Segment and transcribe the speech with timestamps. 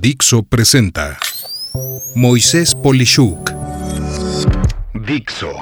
[0.00, 1.18] Dixo presenta
[2.14, 3.50] Moisés Polishuk.
[4.94, 5.52] Dixo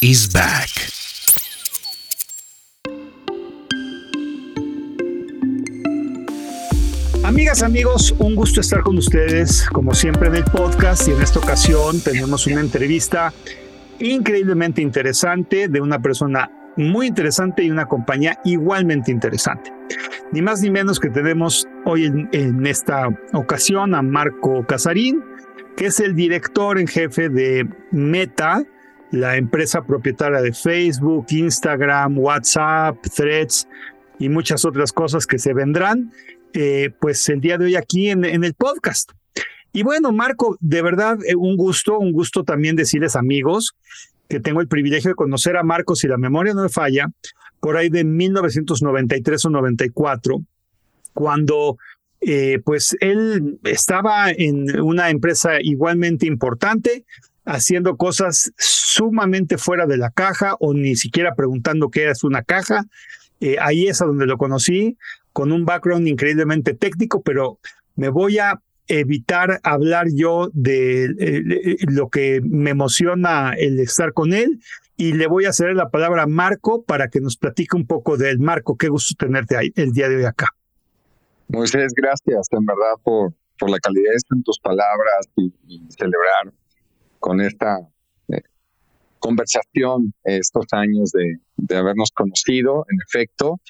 [0.00, 0.70] is back.
[7.22, 11.40] Amigas, amigos, un gusto estar con ustedes, como siempre en el podcast, y en esta
[11.40, 13.30] ocasión tenemos una entrevista
[13.98, 19.70] increíblemente interesante de una persona muy interesante y una compañía igualmente interesante.
[20.32, 25.22] Ni más ni menos que tenemos hoy en, esta ocasión a Marco Casarín,
[25.76, 28.64] que es el director en jefe de Meta,
[29.10, 33.68] la empresa propietaria de Facebook, Instagram, WhatsApp, Threads
[34.18, 36.10] y muchas otras cosas que se vendrán,
[36.54, 39.12] eh, pues el día de hoy aquí en, el podcast.
[39.74, 43.74] Y bueno, Marco, de verdad, eh, un gusto, un gusto también decirles amigos
[44.30, 47.10] que tengo el privilegio de conocer a Marcos, si la memoria no me falla,
[47.62, 50.42] por ahí de 1993 o 94,
[51.14, 51.78] cuando
[52.20, 57.04] eh, pues él estaba en una empresa igualmente importante,
[57.44, 62.86] haciendo cosas sumamente fuera de la caja o ni siquiera preguntando qué es una caja.
[63.40, 64.98] Eh, ahí es donde lo conocí,
[65.32, 67.60] con un background increíblemente técnico, pero
[67.94, 74.32] me voy a evitar hablar yo de eh, lo que me emociona el estar con
[74.34, 74.58] él
[75.02, 78.16] y le voy a hacer la palabra a Marco para que nos platique un poco
[78.16, 80.46] del Marco, qué gusto tenerte ahí, el día de hoy acá.
[81.48, 85.52] Moisés, gracias en verdad por, por la calidez en tus palabras y,
[85.88, 86.54] celebrar
[87.18, 87.80] con esta
[88.28, 88.42] eh,
[89.18, 93.60] conversación estos años de, de, habernos conocido, en efecto,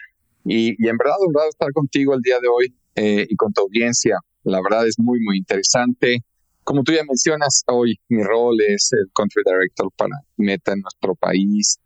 [0.44, 3.62] y, y en verdad honrado estar contigo el día de hoy eh, y con tu
[3.62, 4.18] audiencia.
[4.44, 6.18] La verdad es muy, muy interesante.
[6.64, 11.14] Como tú ya mencionas, hoy mi rol es el Country Director para Meta en nuestro
[11.14, 11.78] país.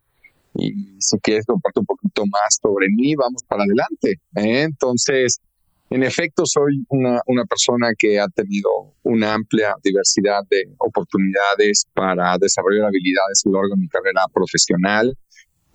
[0.55, 4.21] Y si quieres compartir un poquito más sobre mí, vamos para adelante.
[4.37, 4.63] ¿eh?
[4.63, 5.41] Entonces,
[5.89, 8.69] en efecto, soy una, persona que ha tenido
[9.03, 15.17] una amplia diversidad de oportunidades para desarrollar habilidades a lo largo de mi carrera profesional.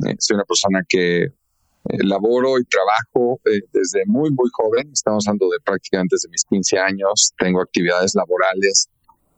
[0.06, 1.28] Eh, soy una persona que
[1.84, 4.90] laboro y trabajo eh, desde muy, muy joven.
[4.92, 7.34] Estamos hablando de prácticamente desde mis 15 años.
[7.38, 8.90] Tengo actividades laborales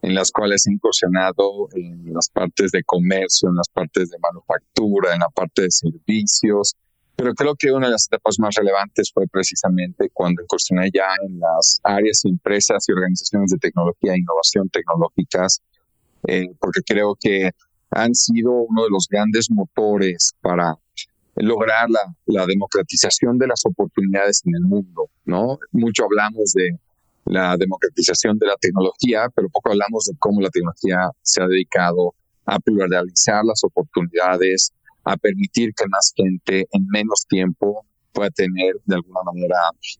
[0.01, 5.13] en las cuales he incursionado en las partes de comercio, en las partes de manufactura,
[5.13, 6.75] en la parte de servicios.
[7.15, 11.39] Pero creo que una de las etapas más relevantes fue precisamente cuando incursioné ya en
[11.39, 15.61] las áreas, empresas y organizaciones de tecnología e innovación tecnológicas,
[16.27, 17.51] eh, porque creo que
[17.91, 20.75] han sido uno de los grandes motores para
[21.35, 25.57] lograr la, democratización de las oportunidades en el mundo, ¿no?
[25.71, 26.77] Mucho hablamos de
[27.25, 32.13] la democratización de la tecnología, pero poco hablamos de cómo la tecnología se ha dedicado
[32.45, 34.73] a pluralizar las oportunidades,
[35.05, 39.57] a permitir que más gente en menos tiempo pueda tener de alguna manera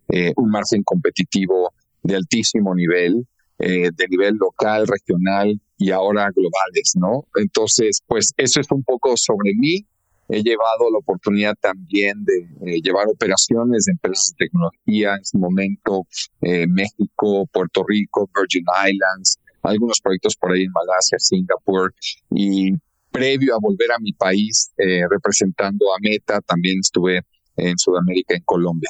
[0.10, 1.74] eh, un margen competitivo
[2.04, 3.26] de altísimo nivel,
[3.60, 7.26] eh, de nivel local, regional y ahora globales, ¿no?
[7.36, 9.86] Entonces, pues eso es un poco sobre mí
[10.30, 15.38] He llevado la oportunidad también de eh, llevar operaciones de empresas de tecnología en su
[15.38, 16.08] momento,
[16.42, 21.94] eh, México, Puerto Rico, Virgin Islands, algunos proyectos por ahí en Malasia, Singapur
[22.32, 22.74] y
[23.12, 27.22] previo a volver a mi país eh, representando a Meta, también estuve
[27.56, 28.90] en Sudamérica, en Colombia.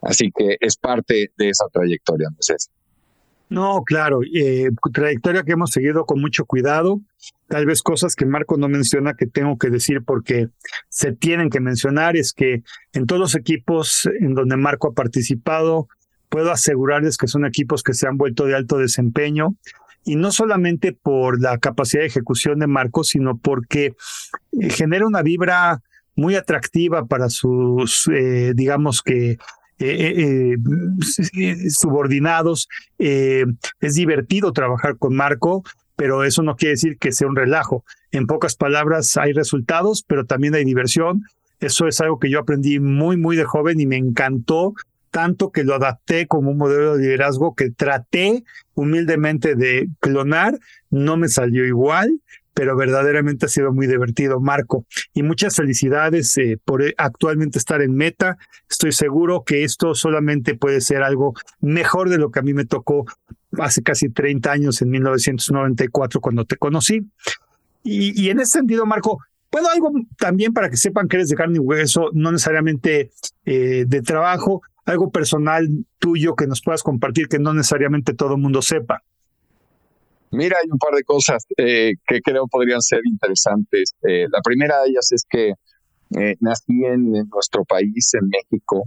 [0.00, 2.70] Así que es parte de esa trayectoria, Andrés.
[3.48, 7.00] No, claro, eh, trayectoria que hemos seguido con mucho cuidado,
[7.48, 10.48] tal vez cosas que Marco no menciona que tengo que decir porque
[10.88, 12.62] se tienen que mencionar, es que
[12.92, 15.88] en todos los equipos en donde Marco ha participado,
[16.28, 19.56] puedo asegurarles que son equipos que se han vuelto de alto desempeño,
[20.06, 23.94] y no solamente por la capacidad de ejecución de Marco, sino porque
[24.60, 25.82] eh, genera una vibra
[26.14, 29.36] muy atractiva para sus, eh, digamos que,
[29.78, 30.56] eh,
[31.68, 32.68] subordinados.
[32.98, 35.64] es divertido trabajar con Marco,
[35.96, 37.84] pero eso no quiere decir que sea un relajo.
[38.12, 41.24] En pocas palabras, hay resultados, pero también hay diversión.
[41.58, 44.74] Eso es algo que yo aprendí muy, muy de joven y me encantó
[45.10, 48.44] tanto que lo adapté como un modelo de liderazgo que traté
[48.74, 50.58] humildemente de clonar,
[50.90, 52.20] no me salió igual,
[52.52, 54.84] pero verdaderamente ha sido muy divertido, Marco.
[55.14, 58.36] Y muchas felicidades eh, por eh, actualmente estar en meta.
[58.68, 62.66] Estoy seguro que esto solamente puede ser algo mejor de lo que a mí me
[62.66, 63.06] tocó
[63.60, 67.06] hace casi 30 años, en 1994, cuando te conocí.
[67.82, 69.20] Y, en ese sentido, Marco,
[69.52, 73.12] bueno, algo también para que sepan que eres de carne y hueso, no necesariamente
[73.44, 75.68] eh, de trabajo, algo personal
[75.98, 79.02] tuyo que nos puedas compartir que no necesariamente todo el mundo sepa.
[80.32, 83.94] Mira, hay un par de cosas eh, que creo podrían ser interesantes.
[84.02, 85.52] Eh, la primera de ellas es que
[86.40, 88.84] nací en, nuestro país, en México,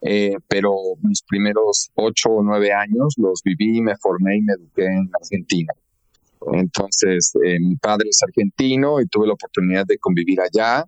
[0.00, 4.84] eh, pero mis primeros ocho o nueve años los viví, me formé y me eduqué
[4.86, 5.72] en Argentina.
[6.52, 10.84] Entonces, eh, mi padre es argentino y tuve la oportunidad de convivir allá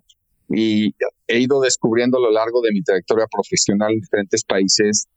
[0.49, 0.93] y
[1.27, 5.07] he ido descubriendo a lo largo de mi trayectoria profesional en diferentes países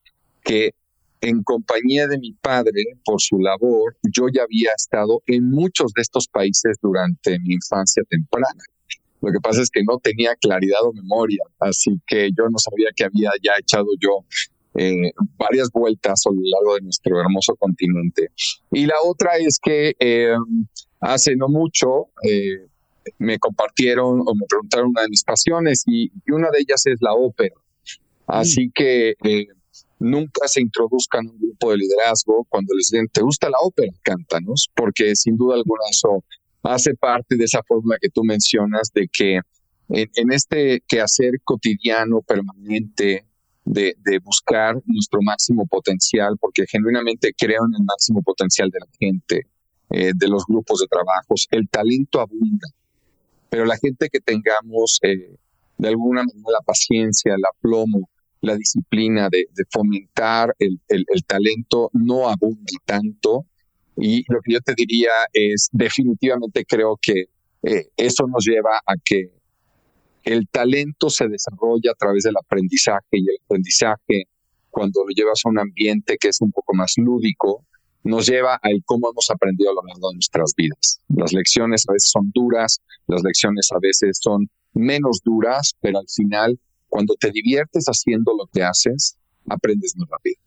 [0.43, 0.73] que
[1.21, 6.03] en compañía de mi padre, por su labor, yo ya había estado en muchos de
[6.03, 8.63] estos países durante mi infancia temprana.
[9.25, 12.89] Lo que pasa es que no tenía claridad o memoria, así que yo no sabía
[12.95, 14.25] que había ya echado yo
[14.75, 18.29] eh, varias vueltas a lo largo de nuestro hermoso continente.
[18.71, 20.35] Y la otra es que eh,
[21.01, 22.67] hace no mucho eh,
[23.19, 27.15] me compartieron o me preguntaron una de mis pasiones y, una de ellas es la
[27.15, 27.55] ópera.
[28.27, 28.73] Así mm.
[28.75, 29.15] que
[30.01, 33.93] nunca se introduzcan en un grupo de liderazgo cuando les dicen, ¿te gusta la ópera?
[34.03, 36.23] Cántanos, porque sin duda alguna eso
[36.65, 39.41] hace parte de esa fórmula que tú mencionas de que
[39.89, 43.27] en, este quehacer cotidiano, permanente,
[43.65, 49.47] de, buscar nuestro máximo potencial, porque genuinamente creo en el máximo potencial de la gente,
[49.91, 52.69] eh, de los grupos de trabajos, el talento abunda,
[53.51, 55.37] pero la gente que tengamos eh,
[55.79, 58.09] de alguna manera la paciencia, el aplomo,
[58.41, 60.81] la disciplina de, fomentar el,
[61.27, 63.47] talento no abunda tanto
[63.97, 67.25] y lo que yo te diría es, definitivamente creo que
[67.63, 69.31] eh, eso nos lleva a que
[70.25, 74.25] el talento se desarrolla a través del aprendizaje y el aprendizaje,
[74.71, 77.65] cuando lo llevas a un ambiente que es un poco más lúdico,
[78.03, 81.01] nos lleva a cómo hemos aprendido a lo largo de nuestras vidas.
[81.09, 86.09] Las lecciones a veces son duras, las lecciones a veces son menos duras, pero al
[86.09, 86.59] final,
[86.89, 89.17] cuando te diviertes haciendo lo que haces,
[89.49, 90.44] aprendes más rápido.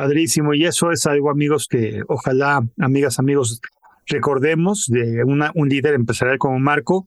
[0.00, 0.54] Padrísimo.
[0.54, 3.60] Y eso es algo, amigos, que ojalá, amigas, amigos,
[4.06, 7.06] recordemos de un líder empresarial como Marco.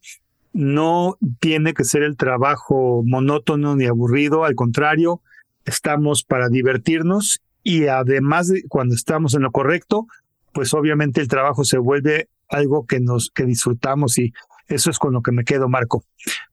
[0.53, 5.21] No tiene que ser el trabajo monótono ni aburrido, al contrario,
[5.65, 10.05] estamos para divertirnos y además de cuando estamos en lo correcto,
[10.53, 14.33] pues obviamente el trabajo se vuelve algo que nos que disfrutamos y
[14.67, 16.03] eso es con lo que me quedo, Marco.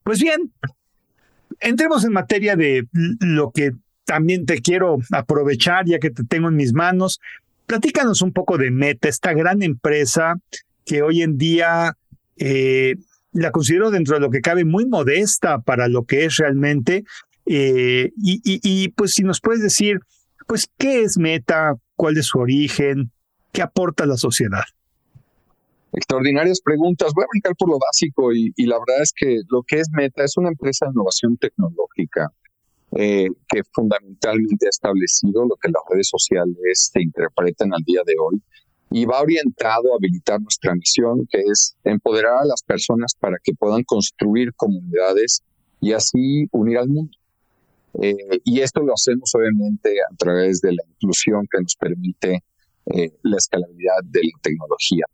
[0.03, 0.51] Pues bien,
[1.59, 2.87] entremos en materia de
[3.19, 3.73] lo que
[4.05, 7.19] también te quiero aprovechar ya que te tengo en mis manos.
[7.65, 10.35] Platícanos un poco de Meta, esta gran empresa
[10.85, 11.95] que hoy en día
[12.37, 12.95] eh,
[13.31, 17.03] la considero dentro de lo que cabe muy modesta para lo que es realmente.
[17.45, 19.99] Eh, y, pues si nos puedes decir,
[20.47, 21.75] pues, ¿qué es Meta?
[21.95, 23.11] ¿Cuál es su origen?
[23.51, 24.63] ¿Qué aporta a la sociedad?
[25.93, 27.11] Extraordinarias preguntas.
[27.13, 29.89] Voy a brincar por lo básico y, y la verdad es que lo que es
[29.91, 32.31] Meta es una empresa de innovación tecnológica
[32.97, 38.15] eh, que fundamentalmente ha establecido lo que las redes sociales se interpretan al día de
[38.19, 38.41] hoy
[38.91, 43.53] y va orientado a habilitar nuestra misión, que es empoderar a las personas para que
[43.53, 45.41] puedan construir comunidades
[45.79, 47.17] y así unir al mundo.
[48.01, 52.43] Eh, y esto lo hacemos obviamente a través de la inclusión que nos permite
[52.87, 55.05] eh, la escalabilidad de la tecnología.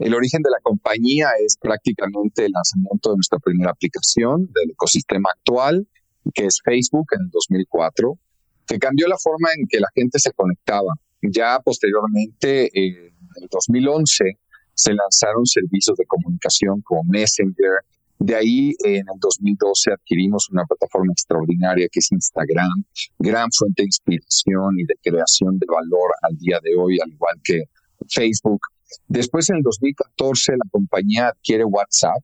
[0.00, 5.30] El origen de la compañía es prácticamente el lanzamiento de nuestra primera aplicación del ecosistema
[5.30, 5.86] actual
[6.32, 8.18] que es Facebook en el 2004,
[8.66, 10.94] que cambió la forma en que la gente se conectaba.
[11.22, 14.38] Ya posteriormente, en el 2011,
[14.74, 17.84] se lanzaron servicios de comunicación como Messenger.
[18.18, 22.84] De ahí, en el 2012, adquirimos una plataforma extraordinaria que es Instagram,
[23.18, 27.40] gran fuente de inspiración y de creación de valor al día de hoy, al igual
[27.42, 27.64] que
[28.08, 28.60] Facebook.
[29.08, 32.22] Después, en el 2014, la compañía adquiere WhatsApp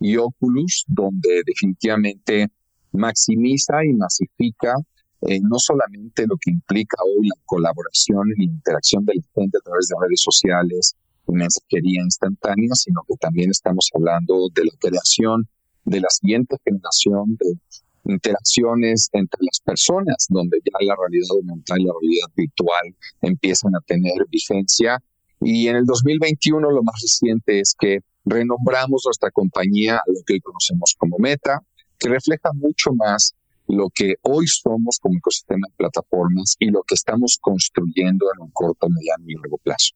[0.00, 2.48] y Oculus, donde definitivamente
[2.92, 4.74] maximiza y masifica
[5.22, 9.58] eh, no solamente lo que implica hoy la colaboración y la interacción de la gente
[9.58, 10.94] a través de redes sociales
[11.26, 15.48] y mensajería instantánea, sino que también estamos hablando de la creación
[15.84, 17.58] de la siguiente generación de
[18.04, 23.80] interacciones entre las personas, donde ya la realidad aumentada y la realidad virtual empiezan a
[23.80, 25.02] tener vigencia.
[25.40, 30.34] Y en el 2021 lo más reciente es que renombramos nuestra compañía a lo que
[30.34, 31.60] hoy conocemos como Meta,
[31.98, 33.34] que refleja mucho más
[33.68, 38.50] lo que hoy somos como ecosistema de plataformas y lo que estamos construyendo en un
[38.50, 39.94] corto, mediano y largo plazo.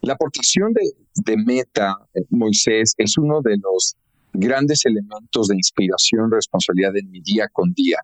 [0.00, 3.96] La aportación de, Meta, eh, Moisés, es uno de los
[4.32, 7.98] grandes elementos de inspiración, responsabilidad en mi día con día,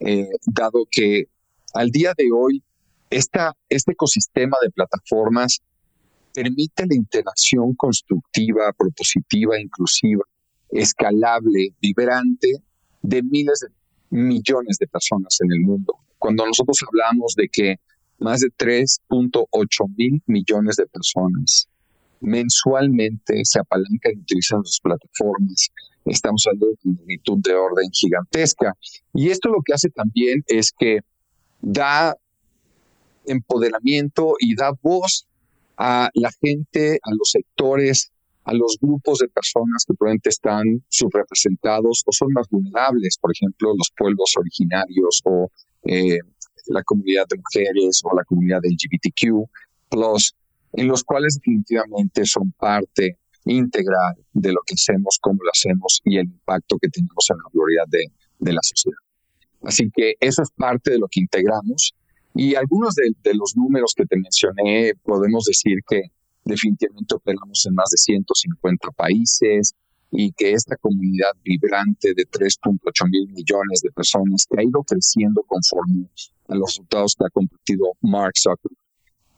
[0.00, 1.24] eh, dado que
[1.72, 2.62] al día de hoy
[3.08, 5.60] este ecosistema de plataformas
[6.34, 10.24] permite la interacción constructiva, propositiva, inclusiva
[10.70, 12.62] escalable, vibrante
[13.02, 13.68] de miles de
[14.10, 15.96] millones de personas en el mundo.
[16.18, 17.76] Cuando nosotros hablamos de que
[18.18, 21.68] más de 3.8 mil millones de personas
[22.20, 25.70] mensualmente se apalancan y utilizan sus plataformas
[26.12, 28.74] estamos hablando de magnitud de orden gigantesca.
[29.12, 31.00] Y esto lo que hace también es que
[31.60, 32.16] da
[33.26, 35.26] empoderamiento y da voz
[35.76, 38.12] a la gente, a los sectores,
[38.44, 43.74] a los grupos de personas que probablemente están subrepresentados o son más vulnerables, por ejemplo,
[43.76, 45.50] los pueblos originarios o
[45.84, 46.18] eh,
[46.66, 49.48] la comunidad de mujeres o la comunidad LGBTQ,
[50.72, 56.18] en los cuales definitivamente son parte integral de lo que hacemos, cómo lo hacemos y
[56.18, 58.98] el impacto que tenemos en la gloria de, la sociedad.
[59.62, 61.94] Así que eso es parte de lo que integramos.
[62.34, 66.02] Y algunos de, los números que te mencioné, podemos decir que
[66.44, 69.74] definitivamente operamos en más de 150 países
[70.10, 75.42] y que esta comunidad vibrante de 3.8 mil millones de personas que ha ido creciendo
[75.42, 76.06] conforme
[76.48, 78.78] a los resultados que ha compartido Mark Zuckerberg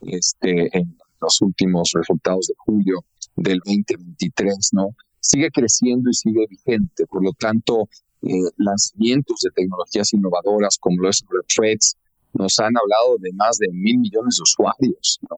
[0.02, 3.04] este, en los últimos resultados de julio
[3.36, 4.88] del 2023, ¿no?
[5.20, 7.06] Sigue creciendo y sigue vigente.
[7.06, 7.88] Por lo tanto,
[8.22, 11.96] eh, lanzamientos de tecnologías innovadoras como los Threads
[12.32, 15.36] nos han hablado de más de mil millones de usuarios ¿no?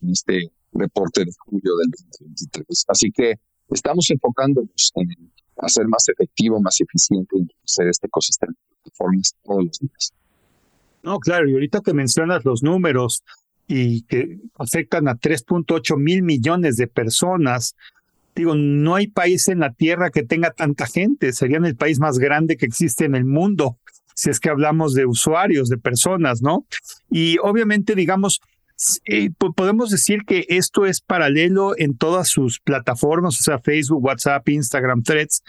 [0.00, 2.84] en este reporte de julio del 2023.
[2.88, 3.34] Así que
[3.70, 5.08] estamos enfocándonos en
[5.56, 10.12] hacer más efectivo, más eficiente hacer este ecosistema de plataformas todos los días.
[11.02, 13.22] No, claro, y ahorita que mencionas los números
[13.66, 17.76] y que afectan a 3.8 mil millones de personas,
[18.34, 22.18] digo, no hay país en la Tierra que tenga tanta gente, serían el país más
[22.18, 23.78] grande que existe en el mundo,
[24.14, 26.66] si es que hablamos de usuarios, de personas, ¿no?
[27.10, 28.40] Y obviamente, digamos,
[29.06, 34.48] eh, podemos decir que esto es paralelo en todas sus plataformas, o sea, Facebook, WhatsApp,
[34.48, 35.42] Instagram, Threads,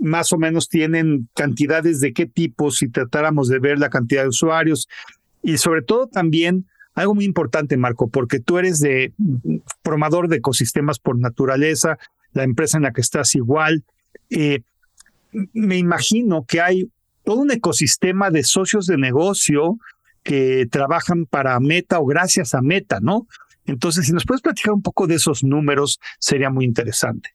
[0.00, 4.28] más o menos tienen cantidades de qué tipo si tratáramos de ver la cantidad de
[4.28, 4.88] usuarios
[5.42, 9.12] y sobre todo también algo muy importante, Marco, porque tú eres de
[9.84, 11.98] formador de ecosistemas por naturaleza,
[12.32, 13.84] la empresa en la que estás igual.
[14.30, 14.62] Eh,
[15.52, 16.90] me imagino que hay
[17.22, 19.78] todo un ecosistema de socios de negocio
[20.26, 23.28] que trabajan para Meta o gracias a Meta, ¿no?
[23.64, 27.30] Entonces, si nos puedes platicar un poco de esos números, sería muy interesante.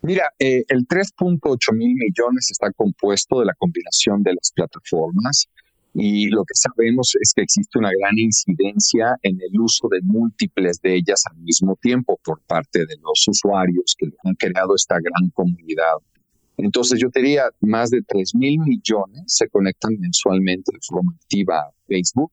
[0.00, 5.50] Mira, eh, el 3.8 mil millones está compuesto de la combinación de las plataformas
[5.92, 10.80] y lo que sabemos es que existe una gran incidencia en el uso de múltiples
[10.80, 15.28] de ellas al mismo tiempo por parte de los usuarios que han creado esta gran
[15.34, 15.96] comunidad
[16.64, 21.72] entonces yo diría, más de 3 mil millones se conectan mensualmente de forma activa a
[21.86, 22.32] Facebook.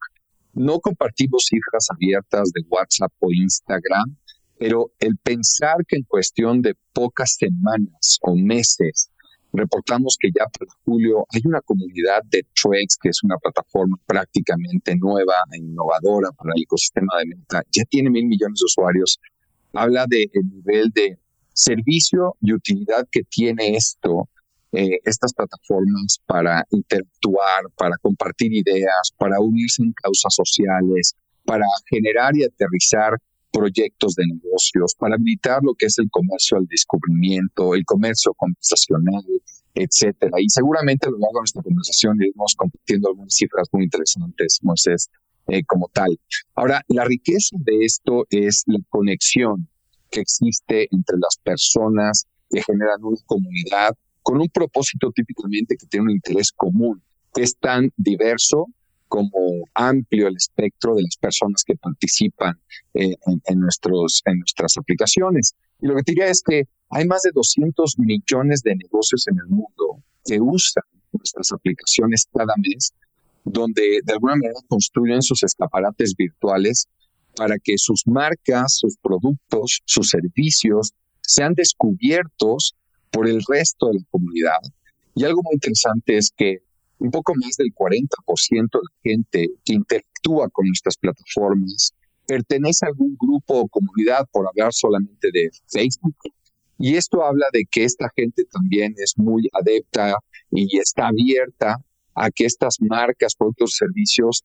[0.54, 4.16] No compartimos cifras abiertas de WhatsApp o Instagram,
[4.58, 9.10] pero el pensar que en cuestión de pocas semanas o meses
[9.54, 14.96] reportamos que ya para julio hay una comunidad de Threads, que es una plataforma prácticamente
[14.96, 19.20] nueva e innovadora para el ecosistema de Meta, ya tiene mil millones de usuarios,
[19.74, 21.18] habla del nivel de
[21.58, 24.30] servicio y utilidad que tiene esto,
[24.72, 32.36] eh, estas plataformas para interactuar, para compartir ideas, para unirse en causas sociales, para generar
[32.36, 33.18] y aterrizar
[33.52, 39.24] proyectos de negocios, para habilitar lo que es el comercio al descubrimiento, el comercio conversacional,
[39.74, 40.34] etcétera.
[40.40, 45.10] Y seguramente a lo largo de nuestra conversación iremos compartiendo algunas cifras muy interesantes, Moisés,
[45.48, 46.20] eh, como tal.
[46.56, 49.70] Ahora, la riqueza de esto es la conexión
[50.10, 56.06] que existe entre las personas que generan una comunidad con un propósito típicamente que tiene
[56.06, 57.02] un interés común,
[57.34, 58.68] que es tan diverso
[59.08, 62.60] como amplio el espectro de las personas que participan
[62.94, 65.56] eh, en, nuestros, en nuestras aplicaciones.
[65.82, 69.48] Y lo que diría es que hay más de 200 millones de negocios en el
[69.48, 70.84] mundo que usan
[71.14, 72.94] nuestras aplicaciones cada mes,
[73.44, 76.88] donde de alguna manera construyen sus escaparates virtuales
[77.38, 82.76] para que sus marcas, sus productos, sus servicios sean descubiertos
[83.12, 84.60] por el resto de la comunidad.
[85.16, 86.58] Y algo muy interesante es que
[87.00, 88.08] un poco más del 40%
[88.50, 91.94] de la gente que interactúa con nuestras plataformas
[92.26, 96.16] pertenece a algún grupo o comunidad, por hablar solamente de Facebook.
[96.78, 100.18] Y esto habla de que esta gente también es muy adepta
[100.52, 101.78] y está abierta
[102.14, 104.44] a que estas marcas, productos, servicios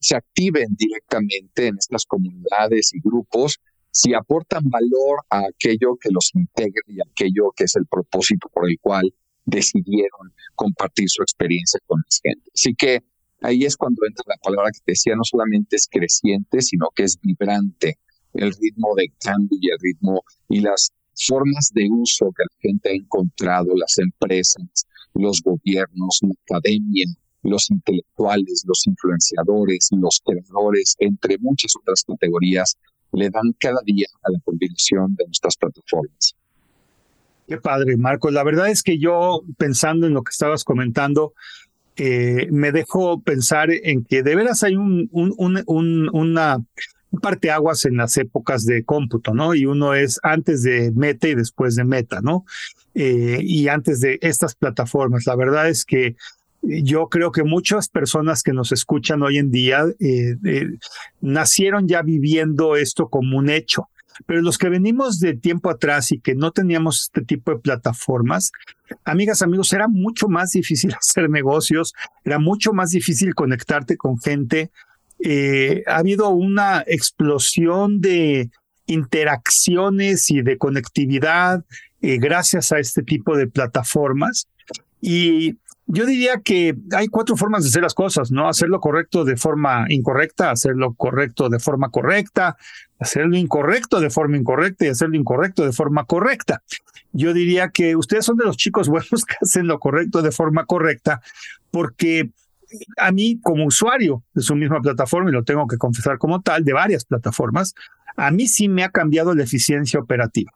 [0.00, 3.58] se activen directamente en estas comunidades y grupos
[3.90, 8.68] si aportan valor a aquello que los integra y aquello que es el propósito por
[8.68, 9.12] el cual
[9.44, 12.50] decidieron compartir su experiencia con la gente.
[12.54, 13.02] Así que
[13.42, 17.18] ahí es cuando entra la palabra que decía, no solamente es creciente, sino que es
[17.20, 17.98] vibrante
[18.34, 22.88] el ritmo de cambio y el ritmo y las formas de uso que la gente
[22.88, 27.06] ha encontrado, las empresas, los gobiernos, la academia,
[27.42, 32.76] los intelectuales, los influenciadores, los creadores, entre muchas otras categorías,
[33.12, 36.34] le dan cada día a la combinación de nuestras plataformas.
[37.46, 38.30] Qué padre, Marco.
[38.30, 41.34] La verdad es que yo, pensando en lo que estabas comentando,
[41.96, 45.34] eh, me dejo pensar en que de veras hay un, un,
[45.66, 49.54] un, un parteaguas en las épocas de cómputo, ¿no?
[49.54, 52.46] Y uno es antes de Meta y después de Meta, ¿no?
[52.94, 55.26] Eh, y antes de estas plataformas.
[55.26, 56.16] La verdad es que
[56.62, 60.36] yo creo que muchas personas que nos escuchan hoy en día eh,
[61.20, 63.88] nacieron ya viviendo esto como un hecho.
[64.26, 68.52] Pero los que venimos de tiempo atrás y que no teníamos este tipo de plataformas,
[69.04, 74.70] amigas, amigos, era mucho más difícil hacer negocios, era mucho más difícil conectarte con gente.
[75.18, 78.50] Eh, ha habido una explosión de
[78.86, 81.64] interacciones y de conectividad
[82.00, 84.48] eh, gracias a este tipo de plataformas.
[85.00, 85.56] Y
[85.94, 88.48] yo diría que hay cuatro formas de hacer las cosas, ¿no?
[88.48, 92.56] Hacerlo correcto de forma incorrecta, hacerlo correcto de forma correcta,
[92.98, 96.62] hacerlo incorrecto de forma incorrecta y hacerlo incorrecto de forma correcta.
[97.12, 100.64] Yo diría que ustedes son de los chicos buenos que hacen lo correcto de forma
[100.64, 101.20] correcta,
[101.70, 102.30] porque
[102.96, 106.64] a mí como usuario de su misma plataforma, y lo tengo que confesar como tal,
[106.64, 107.74] de varias plataformas,
[108.16, 110.52] a mí sí me ha cambiado la eficiencia operativa.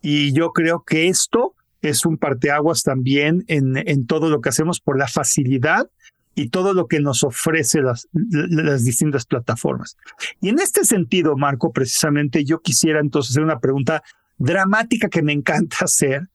[0.00, 1.55] Y yo creo que esto
[1.88, 5.90] es un parteaguas también en, en todo lo que hacemos por la facilidad
[6.34, 9.96] y todo lo que nos ofrece las, las distintas plataformas.
[10.40, 14.02] Y en este sentido, Marco, precisamente yo quisiera entonces hacer una pregunta
[14.36, 16.28] dramática que me encanta hacer,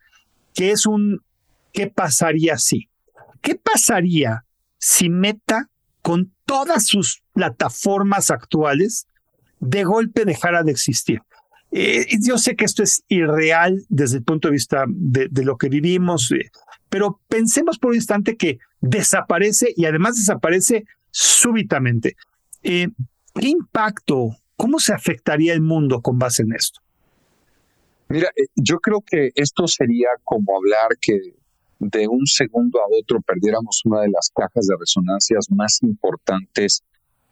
[0.53, 1.21] que es un
[1.71, 2.89] ¿qué pasaría si?
[3.41, 4.45] ¿Qué pasaría
[4.77, 5.69] si Meta,
[6.01, 9.07] con todas sus plataformas actuales,
[9.59, 11.21] de golpe dejara de existir?
[11.71, 15.69] Eh, yo sé que esto es irreal desde el punto de vista de, lo que
[15.69, 16.51] vivimos, eh,
[16.89, 22.17] pero pensemos por un instante que desaparece y además desaparece súbitamente.
[22.61, 22.89] Eh,
[23.33, 26.81] ¿Qué impacto, cómo se afectaría el mundo con base en esto?
[28.09, 31.17] Mira, yo creo que esto sería como hablar que
[31.79, 36.83] de un segundo a otro perdiéramos una de las cajas de resonancias más importantes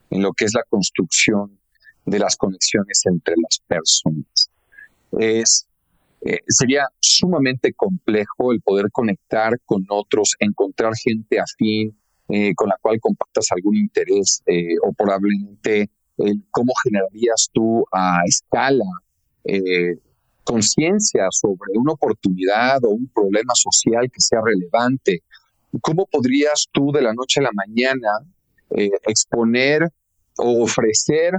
[0.09, 1.58] en lo que es la construcción
[2.05, 4.49] de las conexiones entre las personas.
[5.11, 5.67] Es,
[6.21, 12.77] eh, sería sumamente complejo el poder conectar con otros, encontrar gente afín eh, con la
[12.81, 15.89] cual compartas algún interés eh, o probablemente
[16.51, 18.83] cómo generarías tú a escala
[20.43, 25.23] conciencia sobre una oportunidad o un problema social que sea relevante.
[25.79, 28.09] ¿Cómo podrías tú de la noche a la mañana
[29.07, 29.89] exponer
[30.37, 31.35] o ofrecer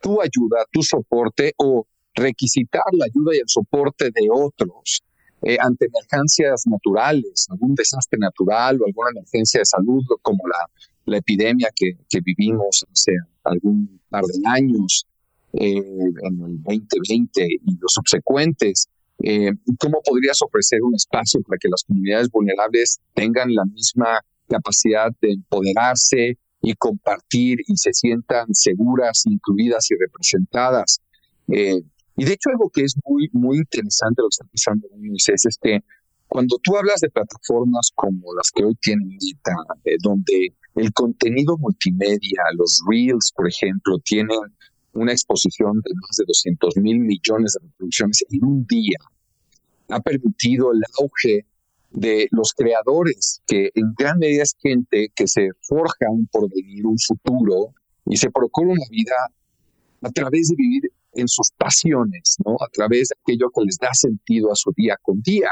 [0.00, 5.02] tu ayuda, tu soporte o requisitar la ayuda y el soporte de otros
[5.42, 10.70] eh, ante emergencias naturales, algún desastre natural o alguna emergencia de salud como la,
[11.06, 13.12] la epidemia que, que, vivimos hace
[13.44, 15.06] algún par de años
[15.54, 18.88] eh, en el 2020 y los subsecuentes.
[19.22, 25.10] Eh, ¿Cómo podrías ofrecer un espacio para que las comunidades vulnerables tengan la misma capacidad
[25.20, 31.00] de empoderarse, y compartir y se sientan seguras, incluidas y representadas.
[31.48, 31.80] Eh,
[32.16, 35.82] y de hecho algo que es muy, muy interesante lo que está pasando es este,
[36.28, 41.56] cuando tú hablas de plataformas como las que hoy tienen Meta, eh, donde el contenido
[41.58, 44.38] multimedia, los Reels, por ejemplo, tienen
[44.92, 48.98] una exposición de más de 200 mil millones de reproducciones en un día,
[49.88, 51.46] ha permitido el auge
[51.90, 56.98] de los creadores, que en gran medida es gente que se forja un porvenir, un
[56.98, 57.74] futuro,
[58.06, 59.14] y se procura una vida
[60.02, 62.54] a través de vivir en sus pasiones, ¿no?
[62.54, 65.50] A través de aquello que les da sentido a su día con día.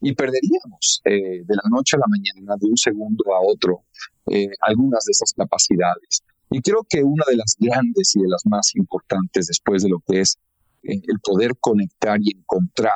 [0.00, 3.84] Y perderíamos eh, de la noche a la mañana, de un segundo a otro,
[4.30, 6.22] eh, algunas de esas capacidades.
[6.50, 10.00] Y creo que una de las grandes y de las más importantes después de lo
[10.06, 10.38] que es
[10.84, 12.92] eh, el poder conectar y encontrar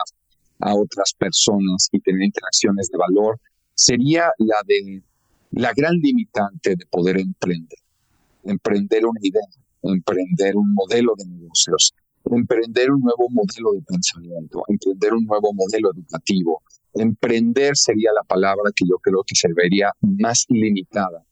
[0.63, 3.41] a otras personas y tener interacciones de valor,
[3.75, 5.03] sería la de
[5.51, 7.79] la gran limitante de poder emprender.
[8.45, 9.43] Emprender una idea,
[9.83, 11.95] emprender un modelo de negocios,
[12.31, 16.63] emprender un nuevo modelo de pensamiento, emprender un nuevo modelo educativo.
[16.95, 21.25] Emprender sería la palabra que yo creo que se vería más limitada,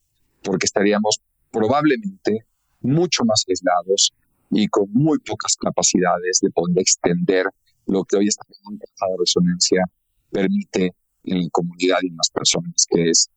[0.43, 1.21] porque estaríamos
[1.53, 2.47] probablemente
[2.81, 4.13] mucho más aislados
[4.51, 7.47] y con muy pocas capacidades de poder extender
[7.91, 9.85] lo que hoy está en caja de resonancia
[10.31, 13.29] permite en la comunidad y en las personas, que es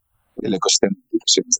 [0.41, 1.59] el ecosistema de aplicaciones.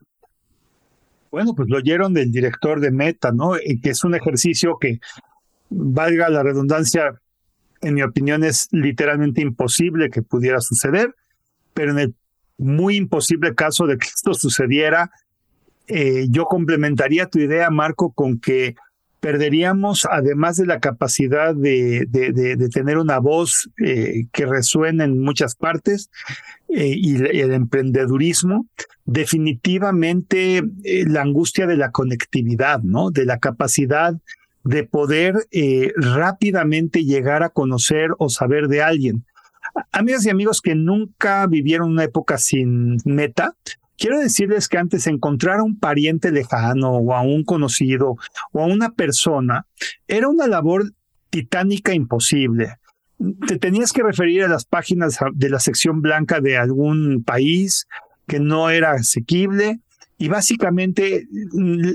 [1.31, 3.55] Bueno, pues lo oyeron del director de Meta, ¿no?
[3.57, 4.99] Y que es un ejercicio que,
[5.73, 7.19] valga la redundancia,
[7.81, 11.15] en mi opinión es literalmente imposible que pudiera suceder,
[11.73, 12.15] pero en el
[12.57, 15.11] muy imposible caso de que esto sucediera,
[15.87, 18.75] eh, yo complementaría tu idea, Marco, con que
[19.23, 25.55] perderíamos, además de la capacidad de, de, tener una voz eh, que resuene en muchas
[25.55, 26.11] partes
[26.67, 28.67] eh, y el emprendedurismo,
[29.05, 33.11] definitivamente eh, la angustia de la conectividad, ¿no?
[33.11, 34.13] De la capacidad
[34.65, 35.47] de poder
[35.95, 39.25] rápidamente llegar a conocer o saber de alguien.
[39.93, 43.55] Amigas y amigos que nunca vivieron una época sin meta,
[43.97, 48.17] Quiero decirles que antes encontrar a un pariente lejano o a un conocido
[48.51, 49.65] o a una persona
[50.07, 50.91] era una labor
[51.29, 52.77] titánica imposible.
[53.47, 57.87] Te tenías que referir a las páginas de la sección blanca de algún país
[58.27, 59.79] que no era asequible
[60.17, 61.27] y básicamente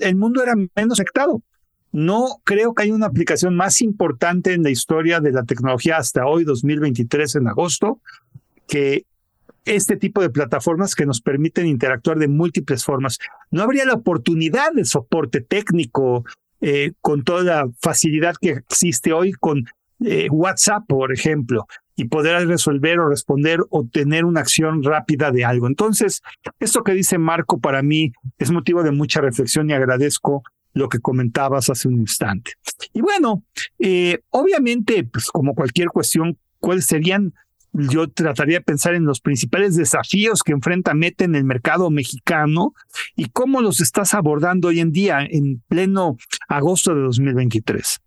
[0.00, 1.42] el mundo era menos afectado.
[1.90, 6.26] No creo que haya una aplicación más importante en la historia de la tecnología hasta
[6.26, 8.00] hoy, 2023 en agosto,
[8.66, 9.06] que
[9.76, 13.18] este tipo de plataformas que nos permiten interactuar de múltiples formas.
[13.50, 16.24] No habría la oportunidad de soporte técnico
[16.60, 19.64] eh, con toda la facilidad que existe hoy con
[20.04, 25.44] eh, WhatsApp, por ejemplo, y poder resolver o responder o tener una acción rápida de
[25.44, 25.66] algo.
[25.66, 26.22] Entonces,
[26.60, 31.00] esto que dice Marco para mí es motivo de mucha reflexión y agradezco lo que
[31.00, 32.52] comentabas hace un instante.
[32.92, 33.42] Y bueno,
[33.78, 37.34] eh, obviamente, pues como cualquier cuestión, ¿cuáles serían
[37.90, 42.74] yo trataría de pensar en los principales desafíos que enfrenta Meta en el mercado mexicano
[43.16, 46.16] y cómo los estás abordando hoy en día en pleno
[46.48, 48.00] agosto de 2023.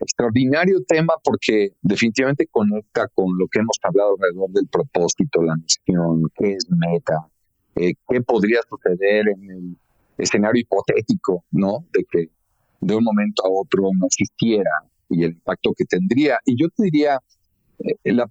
[0.00, 6.24] Extraordinario tema porque definitivamente conecta con lo que hemos hablado alrededor del propósito, la misión,
[6.34, 7.28] qué es Meta,
[7.76, 9.76] eh, qué podría suceder en el
[10.18, 11.86] escenario hipotético, ¿no?
[11.92, 12.30] De que
[12.80, 14.70] de un momento a otro no existiera
[15.08, 16.38] y el impacto que tendría.
[16.44, 17.18] Y yo te diría,
[18.04, 18.30] la,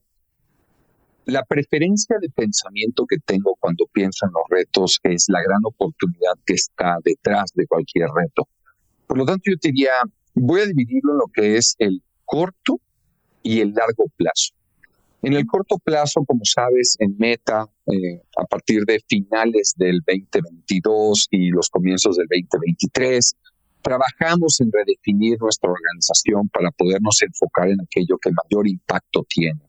[1.25, 6.33] la preferencia de pensamiento que tengo cuando pienso en los retos es la gran oportunidad
[6.45, 8.47] que está detrás de cualquier reto.
[9.07, 9.91] Por lo tanto, yo diría,
[10.33, 12.79] voy a dividirlo en lo que es el corto
[13.43, 14.53] y el largo plazo.
[15.23, 21.27] En el corto plazo, como sabes, en Meta, eh, a partir de finales del 2022
[21.29, 23.35] y los comienzos del 2023,
[23.81, 29.61] Trabajamos en redefinir nuestra organización para podernos enfocar en aquello que mayor impacto tiene.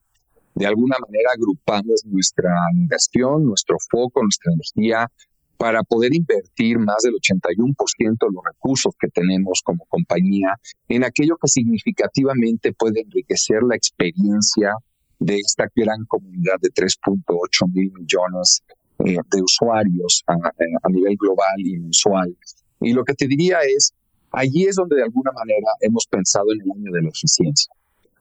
[0.55, 5.11] De alguna manera agrupamos nuestra inversión, nuestro foco, nuestra energía
[5.57, 10.57] para poder invertir más del 81% de los recursos que tenemos como compañía
[10.88, 14.75] en aquello que significativamente puede enriquecer la experiencia
[15.20, 18.62] de esta gran comunidad de 3.8 mil millones
[19.05, 22.37] eh, de usuarios a, a, nivel global y mensual.
[22.81, 23.94] Y lo que te diría es,
[24.33, 27.73] Allí es donde de alguna manera hemos pensado en el año de la eficiencia.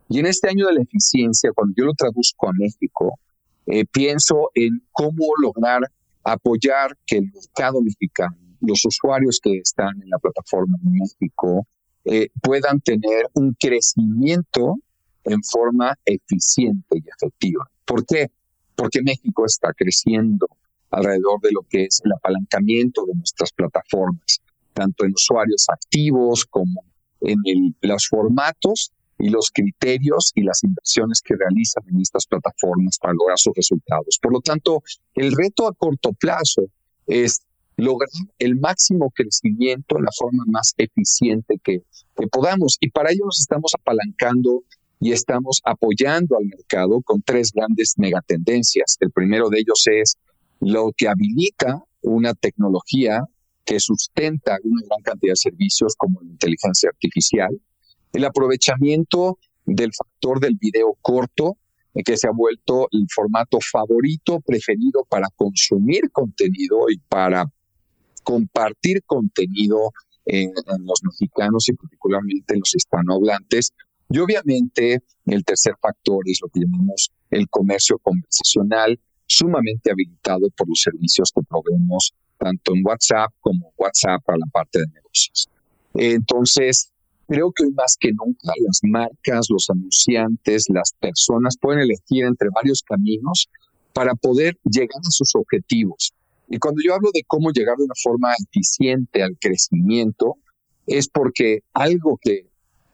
[0.10, 3.17] Y en este año de la eficiencia, cuando yo lo traduzco a México,
[3.65, 5.89] eh, pienso en cómo lograr
[6.24, 11.65] apoyar que el mercado mexicano, los usuarios que están en la plataforma en México,
[12.04, 14.76] eh, puedan tener un crecimiento
[15.24, 17.69] en forma eficiente y efectiva.
[17.86, 18.30] ¿Por qué?
[18.76, 20.47] Porque México está creciendo
[20.89, 24.40] alrededor de lo que es el apalancamiento de nuestras plataformas
[24.74, 26.84] tanto en usuarios activos como
[27.22, 33.14] en los formatos y los criterios y las inversiones que realizan en estas plataformas para
[33.14, 34.18] lograr sus resultados.
[34.22, 34.82] Por lo tanto,
[35.14, 36.64] el reto a corto plazo
[37.06, 37.42] es
[37.78, 41.84] lograr el máximo crecimiento en la forma más eficiente que,
[42.16, 42.78] que podamos.
[42.80, 44.64] Y para ello nos estamos apalancando
[45.00, 48.98] y estamos apoyando al mercado con tres grandes megatendencias.
[49.00, 50.18] El primero de ellos es
[50.60, 53.24] lo que habilita una tecnología
[53.72, 57.58] que sustenta una gran cantidad de servicios como la inteligencia artificial,
[58.12, 61.58] el aprovechamiento del factor del video corto,
[61.94, 67.46] eh, que se ha vuelto el formato favorito, preferido para consumir contenido y para
[68.24, 69.94] compartir contenido
[70.26, 73.72] en, los mexicanos y particularmente en los hispanohablantes.
[74.10, 80.68] Y obviamente el tercer factor es lo que llamamos el comercio conversacional, sumamente habilitado por
[80.68, 85.47] los servicios que proveemos tanto en WhatsApp como WhatsApp para la parte de negocios.
[85.93, 86.91] Entonces,
[87.27, 92.49] creo que hoy más que nunca las marcas, los anunciantes, las personas pueden elegir entre
[92.49, 93.47] varios caminos
[93.93, 96.13] para poder llegar a sus objetivos.
[96.49, 100.38] Y cuando yo hablo de cómo llegar de una forma eficiente al crecimiento,
[100.88, 102.47] es porque algo que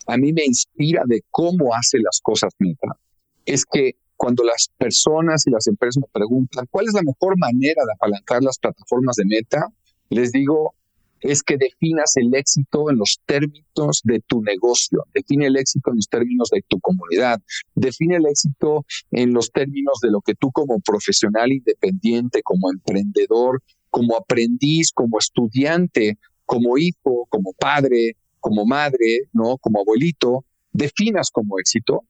[0.07, 2.97] a mí me inspira de cómo hace las cosas Meta
[3.45, 7.83] es que cuando las personas y las empresas me preguntan cuál es la mejor manera
[7.85, 9.67] de apalancar las plataformas de meta,
[10.09, 10.73] les digo,
[11.21, 15.97] es que definas el éxito en los términos de tu negocio, define el éxito en
[15.97, 17.41] los términos de tu comunidad,
[17.75, 23.63] define el éxito en los términos de lo que tú como profesional independiente, como emprendedor,
[23.89, 29.57] como aprendiz, como estudiante, como hijo, como padre, como madre, ¿no?
[29.57, 32.03] Como abuelito, definas como éxito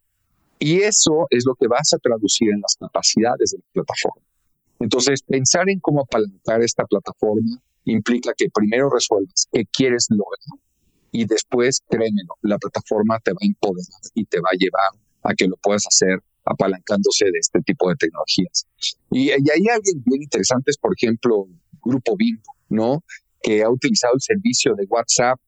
[0.60, 4.26] y eso es lo que vas a traducir en las capacidades de la plataforma.
[4.80, 10.60] Entonces, pensar en cómo apalancar esta plataforma implica que primero resuelvas qué quieres lograr
[11.12, 14.92] y después, créemelo, la plataforma te va a empoderar y te va a llevar
[15.24, 18.68] a que lo puedas hacer apalancándose de este tipo de tecnologías.
[19.12, 21.48] Y, hay alguien bien interesante, es por ejemplo,
[21.84, 23.04] Grupo Bimbo, ¿no?
[23.42, 25.40] Que ha utilizado el servicio de WhatsApp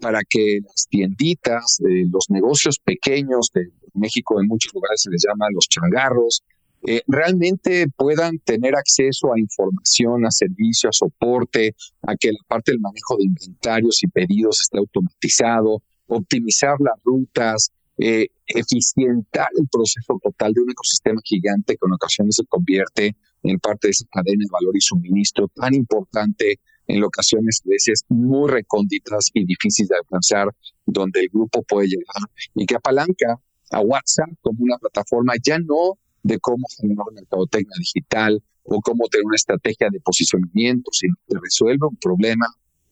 [0.00, 5.46] para que las tienditas, los negocios pequeños de México en muchos lugares se les llama
[5.52, 6.42] los changarros,
[6.88, 12.72] eh, realmente puedan tener acceso a información, a servicio, a soporte, a que la parte
[12.72, 20.20] del manejo de inventarios y pedidos esté automatizado, optimizar las rutas, eh, eficientar el proceso
[20.22, 24.44] total de un ecosistema gigante que en ocasiones se convierte en parte de esa cadena
[24.44, 29.96] de valor y suministro tan importante en ocasiones a veces muy recónditas y difíciles de
[29.96, 30.48] alcanzar,
[30.84, 35.98] donde el grupo puede llegar y que apalanca a WhatsApp como una plataforma ya no
[36.22, 41.86] de cómo generar mercadotecnia digital o cómo tener una estrategia de posicionamiento, sino que resuelve
[41.88, 42.46] un problema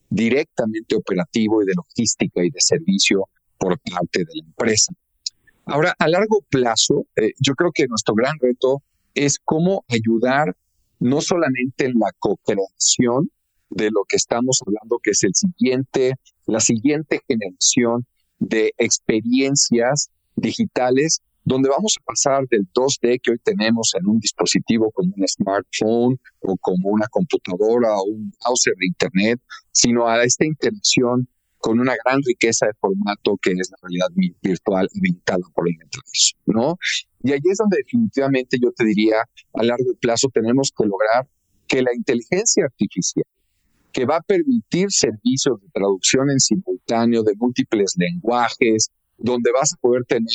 [0.09, 3.27] directamente operativo y de logística y de servicio
[3.57, 4.93] por parte de la empresa.
[5.65, 10.55] Ahora, a largo plazo, eh, yo creo que nuestro gran reto es cómo ayudar
[10.99, 13.31] no solamente en la co-creación
[13.75, 16.13] de lo que estamos hablando, que es el siguiente,
[16.47, 18.05] la siguiente generación
[18.39, 24.91] de experiencias digitales, donde vamos a pasar del 2D que hoy tenemos en un dispositivo
[24.91, 30.45] como un smartphone o como una computadora o un browser de Internet, sino a esta
[30.45, 31.27] interacción
[31.59, 36.37] con una gran riqueza de formato que es la realidad virtual habilitada por el metaverso,
[36.45, 36.77] ¿no?
[37.23, 39.17] Y allí es donde definitivamente yo te diría,
[39.53, 41.27] a largo plazo tenemos que lograr
[41.67, 43.25] que la inteligencia artificial,
[43.95, 49.77] que va a permitir servicios de traducción en simultáneo de múltiples lenguajes, donde vas a
[49.77, 50.27] poder tener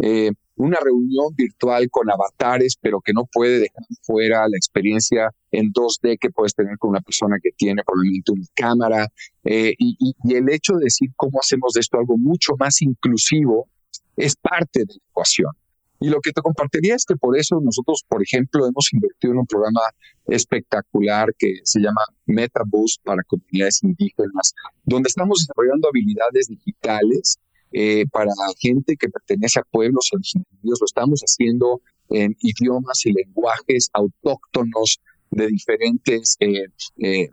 [0.00, 5.72] eh, una reunión virtual con avatares, pero que no puede dejar fuera la experiencia en
[5.72, 9.08] 2D que puedes tener con una persona que tiene probablemente una cámara.
[9.44, 13.68] Eh, y, y, el hecho de decir cómo hacemos de esto algo mucho más inclusivo
[14.16, 15.52] es parte de la ecuación.
[16.00, 19.38] Y lo que te compartiría es que por eso nosotros, por ejemplo, hemos invertido en
[19.40, 19.80] un programa
[20.26, 24.54] espectacular que se llama MetaBoost para comunidades indígenas,
[24.84, 27.38] donde estamos desarrollando habilidades digitales
[27.72, 30.80] eh, para gente que pertenece a pueblos originarios.
[30.80, 31.80] Lo estamos haciendo
[32.10, 36.66] en idiomas y lenguajes autóctonos de diferentes, eh,
[36.98, 37.30] eh,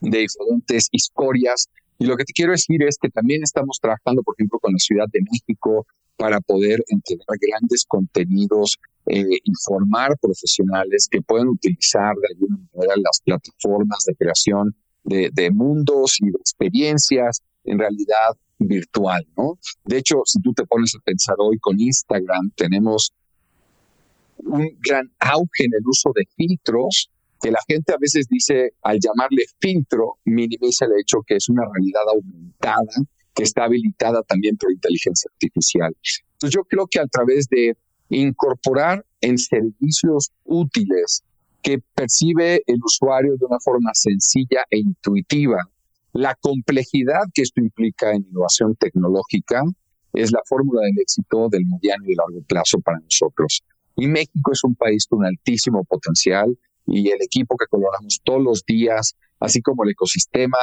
[0.00, 1.68] de diferentes historias.
[2.00, 4.78] Y lo que te quiero decir es que también estamos trabajando, por ejemplo, con la
[4.78, 5.86] Ciudad de México
[6.16, 13.20] para poder entregar grandes contenidos y formar profesionales que puedan utilizar de alguna manera las
[13.22, 19.58] plataformas de creación de, de mundos y de experiencias en realidad virtual, ¿no?
[19.84, 23.12] De hecho, si tú te pones a pensar hoy con Instagram, tenemos
[24.38, 27.10] un gran auge en el uso de filtros
[27.40, 31.62] que la gente a veces dice, al llamarle filtro, minimiza el hecho que es una
[31.72, 32.92] realidad aumentada
[33.34, 35.94] que está habilitada también por inteligencia artificial.
[36.32, 37.76] Entonces yo creo que a través de
[38.10, 41.22] incorporar en servicios útiles
[41.62, 45.58] que percibe el usuario de una forma sencilla e intuitiva,
[46.12, 49.62] la complejidad que esto implica en innovación tecnológica
[50.12, 53.62] es la fórmula del éxito del mediano y largo plazo para nosotros.
[53.96, 56.56] Y México es un país con altísimo potencial
[56.90, 60.58] y el equipo que colaboramos todos los días, así como el ecosistema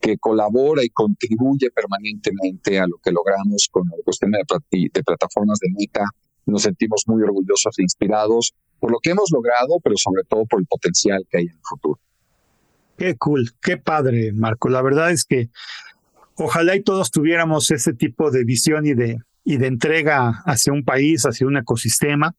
[0.00, 4.38] que colabora y contribuye permanentemente a lo que logramos con el ecosistema
[4.70, 6.04] de, de plataformas de Meta,
[6.46, 10.60] nos sentimos muy orgullosos e inspirados por lo que hemos logrado, pero sobre todo por
[10.60, 12.00] el potencial que hay en el futuro.
[12.96, 14.68] Qué cool, qué padre, Marco.
[14.68, 15.50] La verdad es que
[16.36, 20.84] ojalá y todos tuviéramos ese tipo de visión y de, y de entrega hacia un
[20.84, 22.34] país, hacia un ecosistema.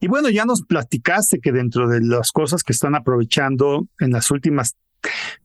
[0.00, 4.30] Y bueno, ya nos platicaste que dentro de las cosas que están aprovechando en las
[4.30, 4.76] últimas,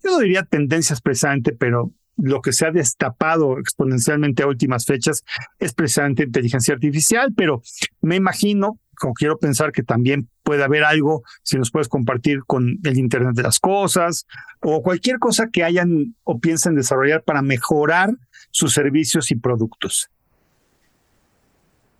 [0.03, 5.23] yo no diría tendencias precisamente, pero lo que se ha destapado exponencialmente a últimas fechas
[5.57, 7.61] es precisamente inteligencia artificial, pero
[8.01, 12.79] me imagino como quiero pensar que también puede haber algo, si nos puedes compartir con
[12.83, 14.27] el Internet de las Cosas
[14.61, 18.11] o cualquier cosa que hayan o piensen desarrollar para mejorar
[18.51, 20.09] sus servicios y productos.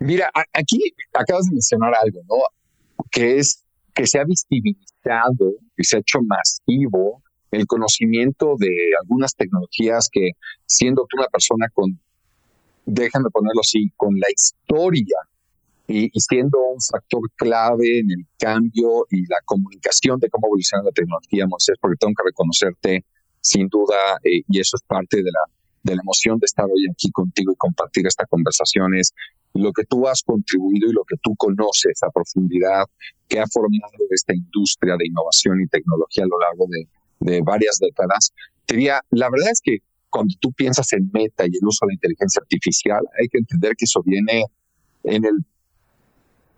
[0.00, 0.78] Mira, aquí
[1.12, 3.04] acabas de mencionar algo, ¿no?
[3.10, 9.34] Que es que se ha visibilizado y se ha hecho masivo el conocimiento de algunas
[9.34, 10.30] tecnologías que
[10.64, 12.00] siendo tú una persona con,
[12.86, 15.16] déjame ponerlo así, con la historia
[15.86, 20.92] y, siendo un factor clave en el cambio y la comunicación de cómo evoluciona la
[20.92, 23.04] tecnología, Moisés, porque tengo que reconocerte
[23.42, 25.40] sin duda, eh, y eso es parte de la
[25.82, 29.14] de la emoción de estar hoy aquí contigo y compartir esta conversación es
[29.60, 32.84] lo que tú has contribuido y lo que tú conoces a profundidad
[33.28, 36.88] que ha formado esta industria de innovación y tecnología a lo largo de,
[37.20, 38.32] de varias décadas.
[38.66, 42.40] Diría, la verdad es que cuando tú piensas en meta y el uso de inteligencia
[42.40, 44.44] artificial, hay que entender que eso viene
[45.04, 45.44] en el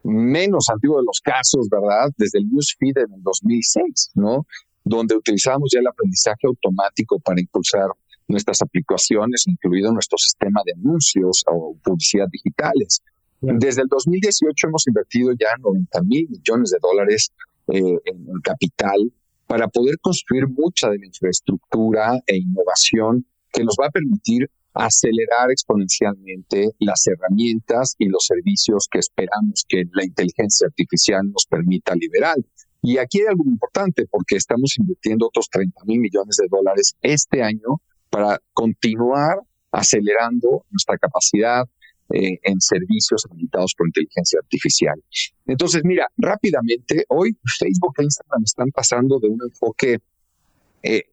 [0.02, 2.10] menos antiguo de los casos, ¿verdad?
[2.16, 4.46] Desde el newsfeed en el 2006, ¿no?
[4.84, 7.88] Donde utilizamos ya el aprendizaje automático para impulsar
[8.28, 13.02] nuestras aplicaciones, incluido nuestro sistema de anuncios o publicidad digitales.
[13.40, 17.32] Desde el 2018 hemos invertido ya 90 mil millones de dólares
[17.68, 19.12] eh, en capital
[19.46, 25.50] para poder construir mucha de la infraestructura e innovación que nos va a permitir acelerar
[25.50, 32.36] exponencialmente las herramientas y los servicios que esperamos que la inteligencia artificial nos permita liberar.
[32.80, 37.42] Y aquí hay algo importante porque estamos invirtiendo otros 30 mil millones de dólares este
[37.42, 37.80] año
[38.12, 39.38] para continuar
[39.70, 41.64] acelerando nuestra capacidad
[42.10, 45.02] eh, en servicios habilitados por inteligencia artificial.
[45.46, 49.98] Entonces, mira, rápidamente, hoy Facebook e Instagram están pasando de un enfoque
[50.82, 51.04] eh,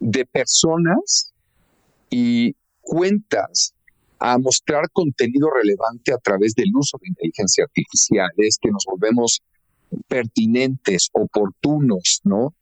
[0.00, 1.32] de personas
[2.10, 3.74] y cuentas
[4.18, 8.30] a mostrar contenido relevante a través del uso de inteligencia artificial.
[8.38, 9.40] Es que nos volvemos
[10.08, 12.54] pertinentes, oportunos, ¿no?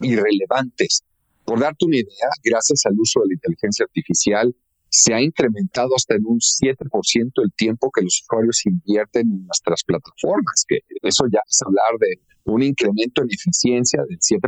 [0.00, 1.02] Y relevantes.
[1.46, 4.54] Por darte una idea, gracias al uso de la inteligencia artificial,
[4.88, 9.84] se ha incrementado hasta en un 7% el tiempo que los usuarios invierten en nuestras
[9.84, 14.40] plataformas, que eso ya es hablar de un incremento en eficiencia del 7%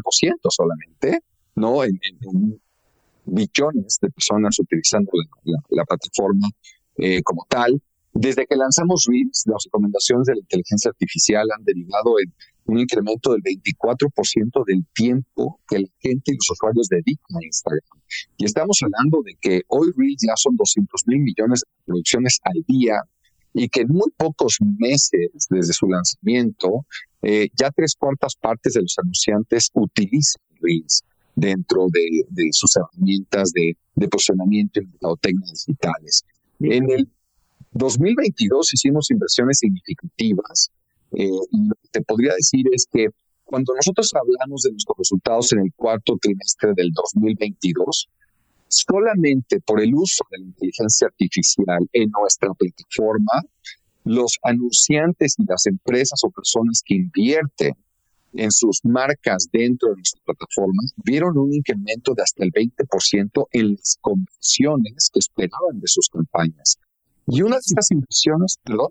[0.51, 1.21] solamente,
[1.55, 1.85] ¿no?
[1.85, 2.61] En, en,
[3.31, 5.11] billones de personas utilizando
[5.45, 6.49] la, plataforma
[6.97, 7.81] eh, como tal.
[8.15, 12.33] Desde que lanzamos Reels, las recomendaciones de la inteligencia artificial han derivado en
[12.69, 18.01] un incremento del 24% del tiempo que la gente y los usuarios dedican a Instagram.
[18.37, 22.63] Y estamos hablando de que hoy Reels ya son 200 mil millones de producciones al
[22.67, 23.03] día
[23.55, 26.87] y que en muy pocos meses desde su lanzamiento,
[27.23, 31.03] eh, ya tres cuartas partes de los anunciantes utilizan Reels
[31.35, 33.77] dentro de, sus herramientas de,
[34.09, 36.25] posicionamiento y mercadotecnia digitales.
[36.61, 37.09] En el
[37.73, 40.71] 2022 hicimos inversiones significativas
[41.13, 43.09] eh, lo que te podría decir es que
[43.45, 48.09] cuando nosotros hablamos de nuestros resultados en el cuarto trimestre del 2022,
[48.69, 53.43] solamente por el uso de la inteligencia artificial en nuestra plataforma,
[54.05, 57.73] los anunciantes y las empresas o personas que invierten
[58.35, 63.73] en sus marcas dentro de nuestra plataforma vieron un incremento de hasta el 20% en
[63.73, 66.79] las conversiones que esperaban de sus campañas.
[67.27, 68.89] Y una de estas inversiones, perdón.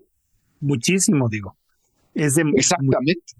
[0.60, 1.56] Muchísimo, digo.
[2.14, 3.34] Exactamente.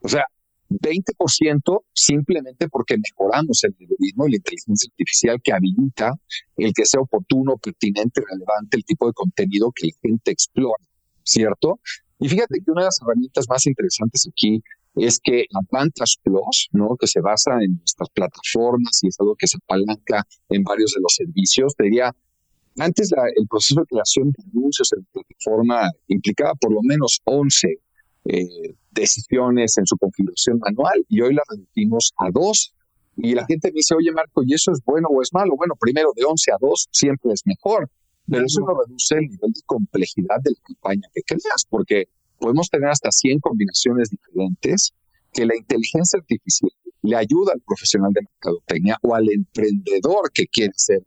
[0.00, 0.24] O sea,
[0.70, 6.14] 20% simplemente porque mejoramos el algoritmo y la inteligencia artificial que habilita
[6.56, 10.84] el que sea oportuno, pertinente, relevante el tipo de contenido que la gente explora,
[11.22, 11.80] ¿cierto?
[12.18, 14.62] Y fíjate que una de las herramientas más interesantes aquí
[14.96, 16.96] es que Advantage Plus, ¿no?
[16.98, 21.00] que se basa en nuestras plataformas y es algo que se apalanca en varios de
[21.00, 22.14] los servicios, diría,
[22.78, 27.68] antes el proceso de creación de anuncios en la plataforma implicaba por lo menos 11
[28.26, 32.74] eh, decisiones en su configuración manual y hoy la reducimos a dos.
[33.16, 35.54] Y la gente me dice, oye Marco, ¿y eso es bueno o es malo?
[35.56, 37.88] Bueno, primero de 11 a 2 siempre es mejor
[38.26, 42.08] pero eso no reduce el nivel de complejidad de la campaña que creas, porque
[42.38, 44.94] podemos tener hasta 100 combinaciones diferentes
[45.32, 46.70] que la inteligencia artificial
[47.02, 51.02] le ayuda al profesional de mercadotecnia o al emprendedor que quiere hacer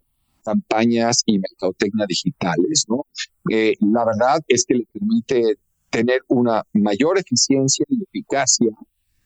[0.47, 3.05] campañas y mercadotecnia digitales, ¿no?
[3.51, 5.57] Eh, la verdad es que le permite
[5.89, 8.71] tener una mayor eficiencia y eficacia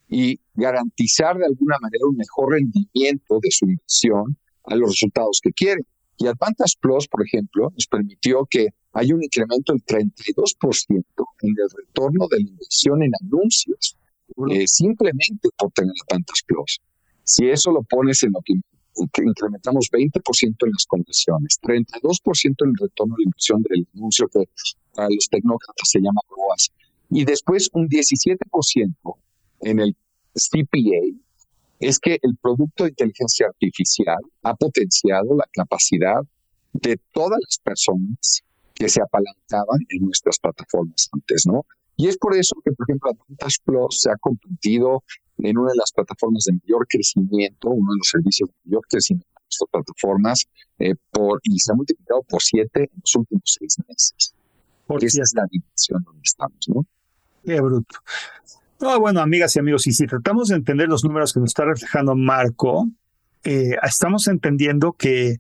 [0.10, 5.52] y garantizar de alguna manera un mejor rendimiento de su inversión a los resultados que
[5.52, 5.82] quiere.
[6.18, 11.04] Y Advantage Plus, por ejemplo, nos permitió que haya un incremento del 32%
[11.42, 13.96] en el retorno de la inversión en anuncios,
[14.52, 16.82] eh, simplemente por tener Advantage Plus.
[17.24, 18.54] Si eso lo pones en lo que,
[18.96, 24.46] incrementamos 20% en las conversiones, 32% en el retorno de inversión del anuncio que
[24.94, 26.72] para los tecnócratas se llama ROAS,
[27.10, 28.96] y después un 17%
[29.62, 29.96] en el
[30.34, 31.22] CPA,
[31.80, 36.22] es que el producto de inteligencia artificial ha potenciado la capacidad
[36.74, 38.44] de todas las personas
[38.74, 41.66] que se apalancaban en nuestras plataformas antes, ¿no?
[41.98, 45.04] Y es por eso que, por ejemplo, Advantage Plus se ha convertido
[45.42, 49.28] en una de las plataformas de mayor crecimiento, uno de los servicios de mayor crecimiento
[49.28, 50.46] de nuestras plataformas,
[50.80, 54.34] eh, por, y se ha multiplicado por siete en los últimos seis meses.
[54.86, 56.86] Porque esa es la dimensión donde estamos, ¿no?
[57.44, 58.00] Qué bruto.
[58.80, 61.66] No, bueno, amigas y amigos, y si tratamos de entender los números que nos está
[61.66, 62.88] reflejando Marco,
[63.44, 65.38] eh, estamos entendiendo que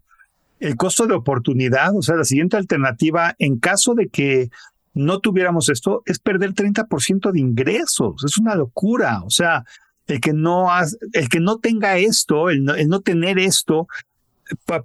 [0.59, 4.51] el costo de oportunidad, o sea, la siguiente alternativa, en caso de que
[4.93, 8.23] no tuviéramos esto, es perder 30% de ingresos.
[8.23, 9.23] Es una locura.
[9.23, 9.65] O sea,
[10.07, 10.67] el que no,
[11.13, 13.87] el que no tenga esto, el no, tener esto,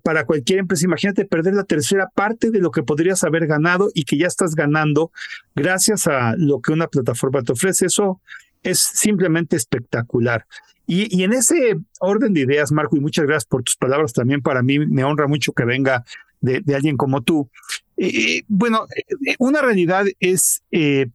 [0.02, 4.04] para cualquier empresa, imagínate perder la tercera parte de lo que podrías haber ganado y
[4.04, 5.10] que ya estás ganando
[5.56, 7.86] gracias a lo que una plataforma te ofrece.
[7.86, 8.20] Eso
[8.62, 10.46] es simplemente espectacular.
[10.88, 14.62] Y, en ese orden de ideas, Marco, y muchas gracias por tus palabras también, para
[14.62, 16.04] mí me honra mucho que venga
[16.40, 17.50] de, alguien como tú.
[17.96, 21.08] Eh, bueno, eh, una realidad es eh,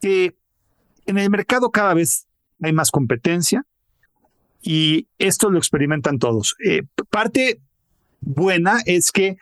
[0.00, 0.34] que
[1.04, 2.26] en el mercado cada vez
[2.62, 3.64] hay más competencia
[4.62, 6.56] y esto lo experimentan todos.
[7.10, 7.60] parte
[8.20, 9.36] buena es que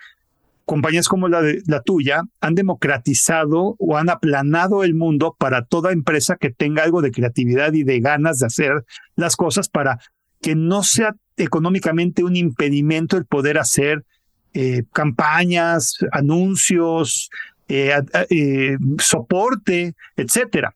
[0.65, 6.51] compañías como la, tuya han democratizado o han aplanado el mundo para toda empresa que
[6.51, 8.85] tenga algo de creatividad y de ganas de hacer
[9.17, 9.99] las cosas para
[10.41, 14.05] que no sea económicamente un impedimento el poder hacer
[14.55, 17.31] eh, campañas, anuncios,
[17.69, 17.95] eh,
[18.31, 20.75] eh, soporte, etcétera.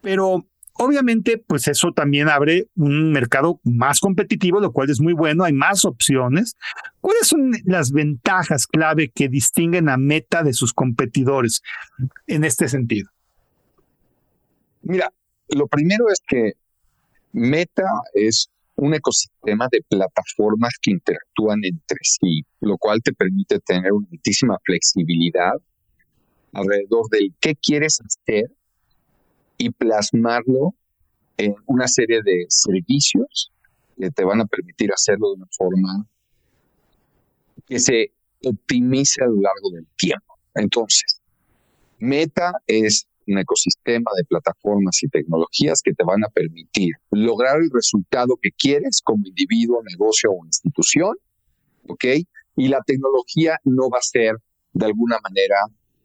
[0.00, 0.46] Pero
[0.82, 5.52] Obviamente, pues eso también abre un mercado más competitivo, lo cual es muy bueno, hay
[5.52, 6.56] más opciones.
[7.02, 11.60] ¿Cuáles son las ventajas clave que distinguen a Meta de sus competidores
[12.26, 13.10] en este sentido?
[14.80, 15.12] Mira,
[15.48, 16.54] lo primero es que
[17.32, 23.92] Meta es un ecosistema de plataformas que interactúan entre sí, lo cual te permite tener
[23.92, 25.52] una flexibilidad
[26.54, 28.50] alrededor del qué quieres hacer
[29.60, 30.74] y plasmarlo
[31.36, 33.52] en una serie de servicios
[33.98, 36.06] que te van a permitir hacerlo de una forma
[37.66, 38.10] que se
[38.42, 40.38] optimice a lo largo del tiempo.
[40.54, 41.20] Entonces,
[41.98, 47.70] Meta es un ecosistema de plataformas y tecnologías que te van a permitir lograr el
[47.70, 51.14] resultado que quieres como individuo, negocio o institución,
[51.86, 52.04] ¿ok?
[52.56, 54.36] Y la tecnología no va a ser
[54.72, 55.56] de alguna manera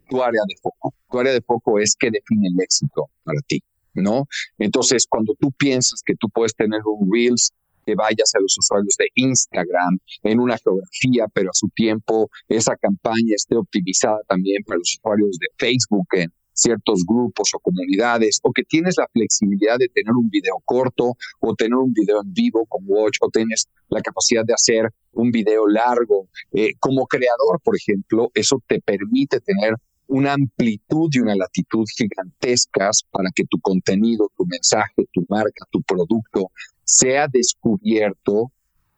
[0.09, 0.93] tu área de foco.
[1.09, 4.27] Tu área de foco es que define el éxito para ti, ¿no?
[4.57, 7.51] Entonces, cuando tú piensas que tú puedes tener un Reels
[7.85, 12.75] que vayas a los usuarios de Instagram en una geografía, pero a su tiempo esa
[12.75, 18.51] campaña esté optimizada también para los usuarios de Facebook en ciertos grupos o comunidades, o
[18.51, 22.65] que tienes la flexibilidad de tener un video corto o tener un video en vivo
[22.65, 26.29] con Watch, o tienes la capacidad de hacer un video largo.
[26.53, 29.75] Eh, como creador, por ejemplo, eso te permite tener
[30.07, 35.81] una amplitud y una latitud gigantescas para que tu contenido, tu mensaje, tu marca, tu
[35.81, 36.51] producto
[36.83, 38.51] sea descubierto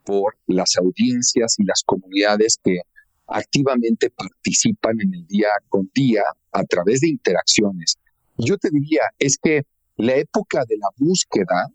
[0.03, 2.81] por las audiencias y las comunidades que
[3.27, 7.97] activamente participan en el día con día a través de interacciones.
[8.37, 9.63] Yo te diría, es que
[9.97, 11.71] la época de la búsqueda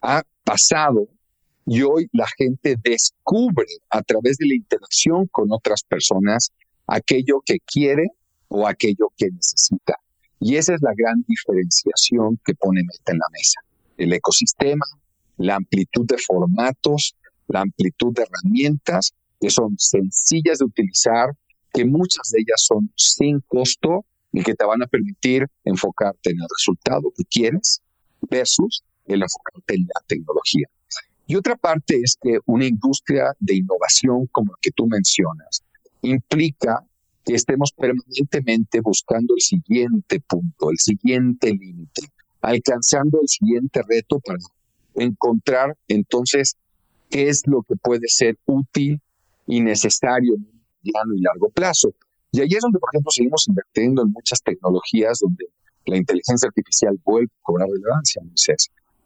[0.00, 1.06] ha pasado
[1.66, 6.50] y hoy la gente descubre a través de la interacción con otras personas
[6.92, 8.08] aquello que quiere
[8.48, 9.94] o aquello que necesita.
[10.40, 13.60] Y esa es la gran diferenciación que pone Meta en la mesa.
[13.96, 14.84] El ecosistema,
[15.38, 17.14] la amplitud de formatos,
[17.48, 21.30] la amplitud de herramientas que son sencillas de utilizar,
[21.72, 26.36] que muchas de ellas son sin costo y que te van a permitir enfocarte en
[26.36, 27.80] el resultado que quieres
[28.20, 30.68] versus el enfocarte en la tecnología.
[31.26, 35.62] Y otra parte es que una industria de innovación como la que tú mencionas
[36.02, 36.84] implica
[37.24, 42.02] que estemos permanentemente buscando el siguiente punto, el siguiente límite,
[42.40, 44.38] alcanzando el siguiente reto para
[44.94, 46.56] encontrar entonces
[47.08, 49.00] qué es lo que puede ser útil
[49.46, 50.46] y necesario en
[50.82, 51.94] mediano y largo plazo.
[52.32, 55.46] Y ahí es donde, por ejemplo, seguimos invirtiendo en muchas tecnologías donde
[55.86, 58.22] la inteligencia artificial vuelve a cobrar relevancia,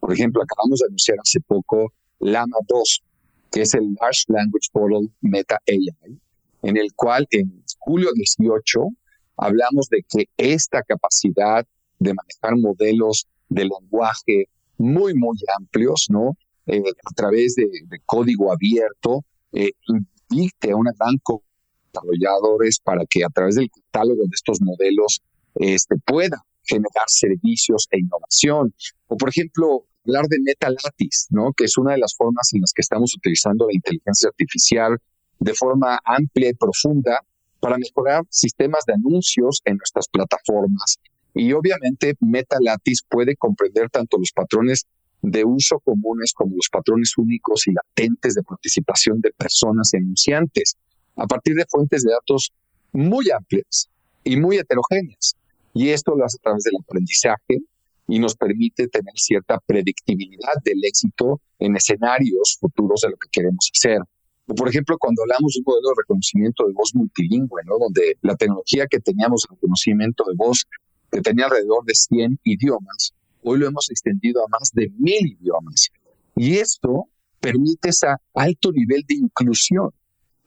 [0.01, 3.03] Por ejemplo, acabamos de anunciar hace poco Lama 2,
[3.51, 6.21] que es el Large Language Model Meta AI,
[6.67, 8.81] en el cual en julio 18
[9.37, 11.65] hablamos de que esta capacidad
[12.01, 16.37] de manejar modelos de lenguaje muy, muy amplios, ¿no?
[16.67, 17.69] Eh, a través de,
[18.05, 21.15] código abierto, eh, a una gran
[21.93, 25.23] desarrolladores para que a través del catálogo de estos modelos
[25.55, 28.75] este, pueda generar servicios e innovación.
[29.07, 31.53] O, por ejemplo, hablar de MetaLatis, ¿no?
[31.57, 34.99] que es una de las formas en las que estamos utilizando la inteligencia artificial
[35.39, 37.21] de forma amplia y profunda
[37.61, 40.99] para mejorar sistemas de anuncios en nuestras plataformas.
[41.35, 44.87] Y obviamente MetaLatis puede comprender tanto los patrones
[45.23, 50.77] de uso comunes como los patrones únicos y latentes de participación de personas y anunciantes
[51.17, 52.53] a partir de fuentes de datos
[52.93, 53.89] muy amplias
[54.25, 55.35] y muy heterogéneas.
[55.75, 57.59] Y esto lo hace a través del aprendizaje
[58.09, 63.71] y nos permite tener cierta predictibilidad del éxito en escenarios futuros de lo que queremos
[63.75, 64.01] hacer.
[64.47, 67.79] Por ejemplo, cuando hablamos de un modelo de reconocimiento de voz multilingüe, ¿no?
[67.79, 70.67] donde la tecnología que teníamos de reconocimiento de voz,
[71.11, 75.89] que tenía alrededor de 100 idiomas, hoy lo hemos extendido a más de mil idiomas.
[76.37, 77.07] Y esto
[77.41, 79.91] permite ese alto nivel de inclusión,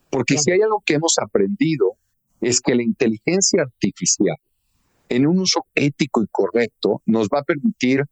[0.10, 1.98] porque si hay algo que hemos aprendido
[2.42, 4.38] es que la inteligencia artificial,
[5.10, 8.04] en un uso ético y correcto, nos va a permitir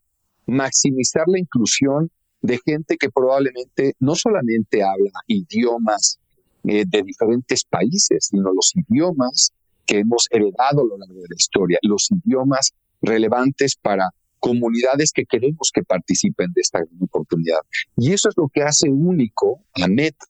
[0.46, 2.10] maximizar la inclusión
[2.40, 6.18] de gente que probablemente no solamente habla idiomas
[6.64, 9.52] eh, de diferentes países, sino los idiomas
[9.86, 15.24] que hemos heredado a lo largo de la historia, los idiomas relevantes para comunidades que
[15.24, 17.60] queremos que participen de esta gran oportunidad.
[17.96, 20.26] Y eso es lo que hace único a Meta,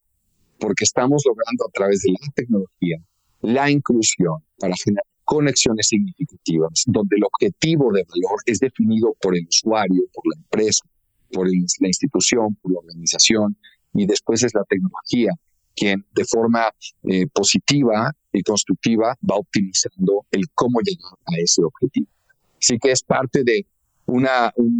[0.58, 2.98] porque estamos logrando a través de la tecnología
[3.40, 9.46] la inclusión para generar conexiones significativas, donde el objetivo de valor es definido por el
[9.46, 10.84] usuario, por la empresa,
[11.32, 13.56] por la institución, por la organización,
[13.94, 15.32] y después es la tecnología
[15.78, 16.70] quien de forma
[17.04, 22.08] eh, positiva y constructiva va optimizando el cómo llegar a ese objetivo.
[22.60, 23.64] Así que es parte de
[24.06, 24.26] un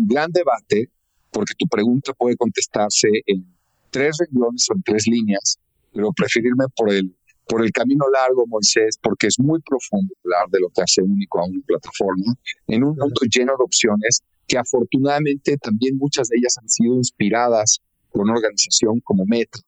[0.07, 0.91] gran debate,
[1.31, 3.47] porque tu pregunta puede contestarse en
[3.91, 5.59] tres renglones o en tres líneas,
[5.93, 7.15] pero preferirme por el,
[7.49, 11.41] por el camino largo, Moisés, porque es muy profundo hablar de lo que hace único
[11.41, 12.35] a una plataforma
[12.67, 17.81] en un mundo lleno de opciones que afortunadamente también muchas de ellas han sido inspiradas
[18.13, 19.59] por una organización como Meta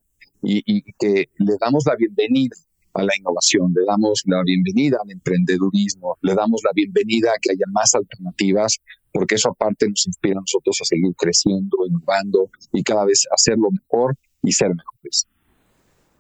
[0.43, 2.57] y, y que le damos la bienvenida
[2.95, 7.53] a la innovación, le damos la bienvenida al emprendedurismo, le damos la bienvenida a que
[7.53, 8.79] haya más alternativas,
[9.13, 13.69] porque eso aparte nos inspira a nosotros a seguir creciendo, innovando y cada vez hacerlo
[13.71, 15.29] mejor y ser mejores.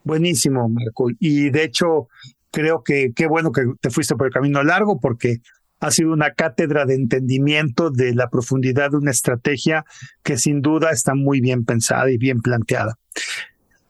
[0.04, 1.08] Buenísimo, Marco.
[1.18, 2.08] Y de hecho,
[2.50, 5.40] creo que qué bueno que te fuiste por el camino largo, porque
[5.80, 9.84] ha sido una cátedra de entendimiento de la profundidad de una estrategia
[10.22, 12.98] que sin duda está muy bien pensada y bien planteada.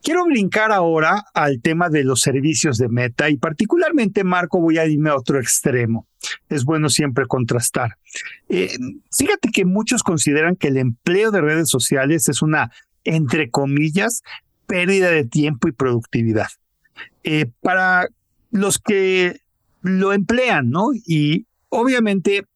[0.03, 4.87] Quiero brincar ahora al tema de los servicios de Meta y particularmente, Marco, voy a
[4.87, 6.07] irme a otro extremo.
[6.49, 7.97] Es bueno siempre contrastar.
[8.49, 8.75] Eh,
[9.15, 12.71] fíjate que muchos consideran que el empleo de redes sociales es una,
[13.03, 14.23] entre comillas,
[14.71, 16.47] pérdida de tiempo y productividad.
[17.25, 18.07] Eh, para
[18.51, 19.41] los que
[19.81, 20.91] lo emplean, ¿no?
[20.93, 22.47] Y obviamente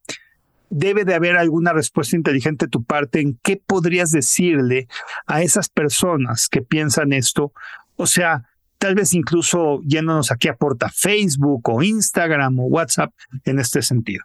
[0.70, 4.88] debe de haber alguna respuesta inteligente de tu parte en qué podrías decirle
[5.28, 7.51] a esas personas que piensan esto.
[7.97, 8.43] O sea,
[8.78, 13.13] tal vez incluso yéndonos aquí a porta Facebook o Instagram o WhatsApp
[13.43, 14.24] en este sentido.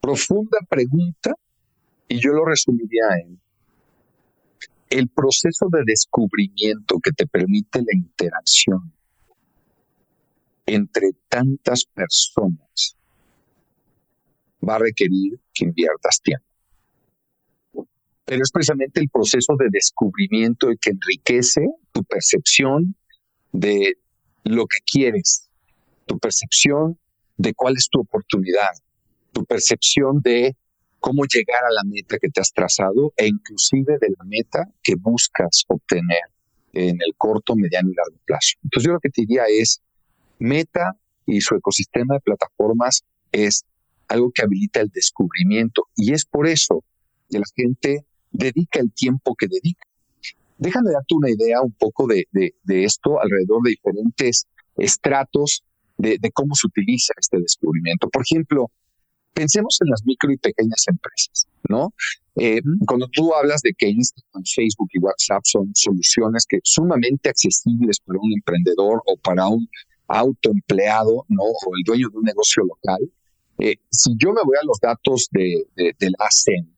[0.00, 1.34] Profunda pregunta
[2.08, 3.41] y yo lo resumiría en
[4.92, 8.92] el proceso de descubrimiento que te permite la interacción
[10.66, 12.96] entre tantas personas
[14.66, 16.46] va a requerir que inviertas tiempo.
[18.24, 22.94] Pero es precisamente el proceso de descubrimiento el que enriquece tu percepción
[23.50, 23.94] de
[24.44, 25.48] lo que quieres,
[26.04, 26.98] tu percepción
[27.38, 28.70] de cuál es tu oportunidad,
[29.32, 30.54] tu percepción de
[31.02, 34.94] cómo llegar a la meta que te has trazado e inclusive de la meta que
[34.94, 36.22] buscas obtener
[36.72, 38.56] en el corto, mediano y largo plazo.
[38.62, 39.82] Entonces yo lo que te diría es,
[40.38, 40.96] Meta
[41.26, 43.64] y su ecosistema de plataformas es
[44.08, 46.84] algo que habilita el descubrimiento y es por eso
[47.28, 49.84] que la gente dedica el tiempo que dedica.
[50.58, 52.26] Déjame darte una idea un poco de,
[52.64, 54.46] esto alrededor de diferentes
[54.76, 55.64] estratos
[55.98, 58.08] de, cómo se utiliza este descubrimiento.
[58.08, 58.70] Por ejemplo,
[59.32, 61.92] pensemos en las micro y pequeñas empresas, ¿no?
[62.36, 68.00] Eh, cuando tú hablas de que Instagram, Facebook y WhatsApp son soluciones que sumamente accesibles
[68.00, 69.68] para un emprendedor o para un
[70.08, 71.42] autoempleado, ¿no?
[71.42, 73.00] O el dueño de un negocio local,
[73.58, 75.66] eh, si yo me voy a los datos de,
[75.98, 76.72] del ASEN,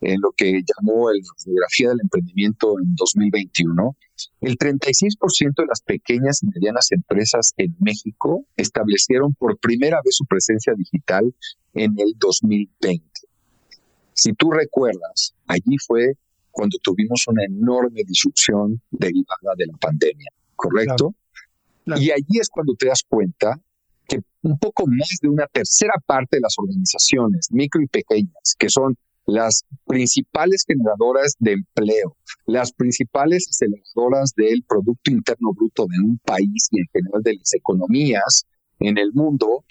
[0.00, 3.96] en lo que llamó la fotografía del emprendimiento en 2021,
[4.40, 10.24] el 36% de las pequeñas y medianas empresas en México establecieron por primera vez su
[10.24, 11.34] presencia digital
[11.74, 13.04] en el 2020.
[14.12, 16.14] Si tú recuerdas, allí fue
[16.50, 21.14] cuando tuvimos una enorme disrupción derivada de la pandemia, ¿correcto?
[21.86, 23.58] Y allí es cuando te das cuenta
[24.06, 28.68] que un poco más de una tercera parte de las organizaciones micro y pequeñas, que
[28.68, 28.96] son
[29.26, 32.16] las principales generadoras de empleo,
[32.46, 37.54] las principales aceleradoras del Producto Interno Bruto de un país y en general de las
[37.54, 38.46] economías
[38.80, 39.64] en el mundo,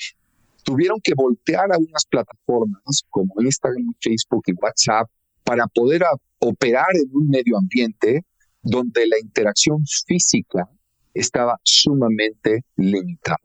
[0.64, 5.10] tuvieron que voltear a unas plataformas como Instagram, Facebook y WhatsApp
[5.44, 6.04] para poder
[6.40, 8.26] operar en un medio ambiente
[8.62, 10.70] donde la interacción física
[11.14, 13.40] estaba sumamente limitada.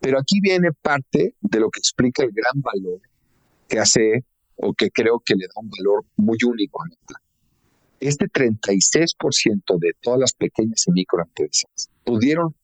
[0.00, 3.00] Pero aquí viene parte de lo que explica el gran valor
[3.68, 4.24] que hace
[4.56, 7.20] o que creo que le da un valor muy único a Meta.
[8.00, 12.54] este 36% de todas las pequeñas y microempresas pudieron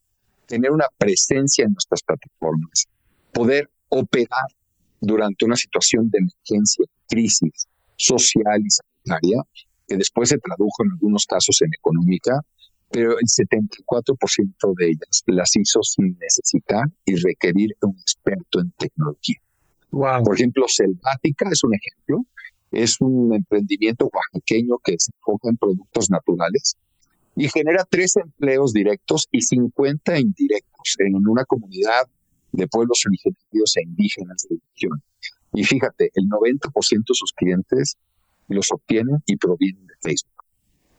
[0.46, 2.86] tener una presencia en nuestras plataformas,
[3.34, 4.48] poder operar
[5.00, 9.42] durante una situación de emergencia, crisis social y sanitaria,
[9.86, 12.40] que después se tradujo en algunos casos en económica,
[12.90, 19.38] pero el 74% de ellas las hizo sin necesitar y requerir un experto en tecnología.
[19.90, 22.24] Por ejemplo, Selvática es un ejemplo.
[22.70, 26.76] Es un emprendimiento oaxaqueño que se enfoca en productos naturales
[27.36, 32.08] y genera tres empleos directos y 50 indirectos en una comunidad
[32.56, 35.02] de pueblos originarios e indígenas de la región.
[35.52, 37.96] Y fíjate, el 90% de sus clientes
[38.48, 40.44] los obtienen y provienen de Facebook.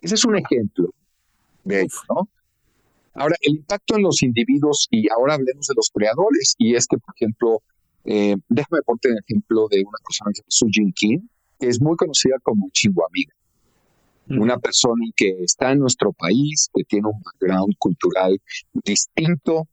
[0.02, 0.90] Ese es un ejemplo
[1.64, 2.30] de ello, ¿no?
[3.14, 6.98] Ahora, el impacto en los individuos, y ahora hablemos de los creadores, y es que,
[6.98, 7.62] por ejemplo,
[8.04, 11.68] eh, déjame ponerte un ejemplo de una persona que se llama Su Jin Kim, que
[11.68, 13.34] es muy conocida como Chihuamiga.
[14.28, 14.42] Mm.
[14.42, 18.38] Una persona que está en nuestro país, que tiene un background cultural
[18.74, 19.70] distinto,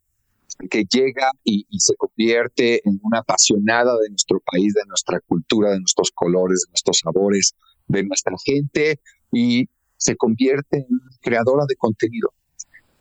[0.71, 5.81] que llega y, se convierte en una apasionada de nuestro país, de nuestra cultura, de
[5.81, 7.55] nuestros colores, de nuestros sabores,
[7.89, 9.01] de nuestra gente
[9.33, 12.33] y se convierte en creadora de contenido.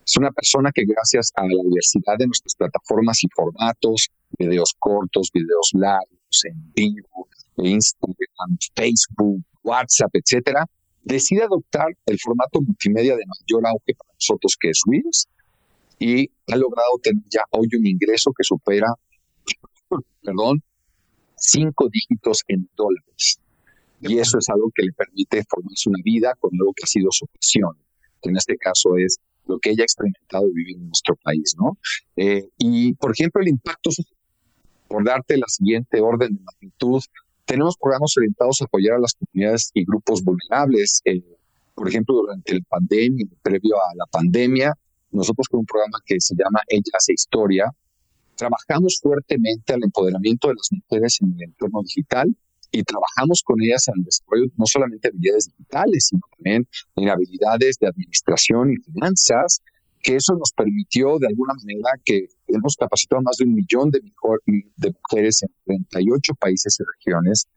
[0.06, 5.30] Es una persona que gracias a la diversidad de nuestras plataformas y formatos, videos cortos,
[5.34, 7.28] videos largos, en vivo,
[7.58, 10.66] Instagram, Facebook, WhatsApp, etcétera,
[11.04, 15.28] decide adoptar el formato multimedia de mayor auge para nosotros que es Reels
[16.02, 18.88] y ha logrado tener ya hoy un ingreso que supera,
[20.24, 20.64] perdón,
[21.38, 23.40] cinco dígitos en dólares.
[24.02, 27.10] Y eso es algo que le permite formarse una vida con algo que ha sido
[27.12, 27.78] su pasión,
[28.20, 31.78] que en este caso es lo que ella ha experimentado vivir en nuestro país, ¿no?
[32.16, 33.92] Eh, y, por ejemplo, el impacto
[34.88, 37.02] por darte la siguiente orden de magnitud,
[37.46, 41.02] tenemos programas orientados a apoyar a las comunidades y grupos vulnerables.
[41.06, 41.22] Eh,
[41.76, 44.74] por ejemplo, durante la pandemia, previo a la pandemia,
[45.12, 47.66] nosotros con un programa que se llama Ella hace historia,
[48.36, 52.36] trabajamos fuertemente al empoderamiento de las mujeres en el entorno digital
[52.72, 57.10] y trabajamos con ellas en el desarrollo no solamente de habilidades digitales, sino también en
[57.10, 59.62] habilidades de administración y finanzas,
[60.02, 63.92] que eso nos permitió de alguna manera que hemos capacitado a más de un millón
[63.92, 67.48] de, de mujeres en 38 países y regiones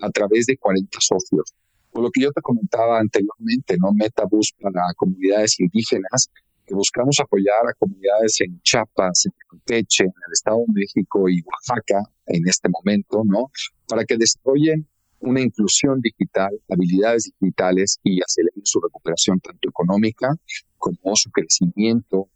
[0.00, 1.52] a través de 40 socios.
[1.92, 3.92] Por lo que yo te comentaba anteriormente, ¿no?
[3.92, 6.30] Metabus para comunidades indígenas,
[6.70, 11.42] que buscamos apoyar a comunidades en Chiapas, en Campeche, en el Estado de México y
[11.42, 13.50] Oaxaca en este momento, ¿no?
[13.88, 14.86] Para que desarrollen
[15.18, 20.36] una inclusión digital, habilidades digitales y aceleren su recuperación tanto económica
[20.78, 22.28] como su crecimiento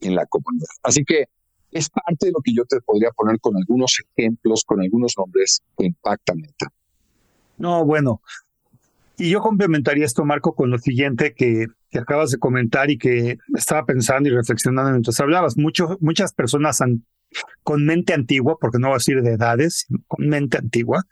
[0.00, 0.68] en la comunidad.
[0.84, 1.24] Así que
[1.72, 5.64] es parte de lo que yo te podría poner con algunos ejemplos, con algunos nombres
[5.76, 6.44] que impactan.
[7.58, 8.22] No, bueno,
[9.16, 11.66] y yo complementaría esto, Marco, con lo siguiente que,
[11.98, 15.56] acabas de comentar y que estaba pensando y reflexionando mientras hablabas.
[15.56, 16.80] muchas personas
[17.62, 21.04] con mente antigua, porque no voy a decir de edades, con mente antigua,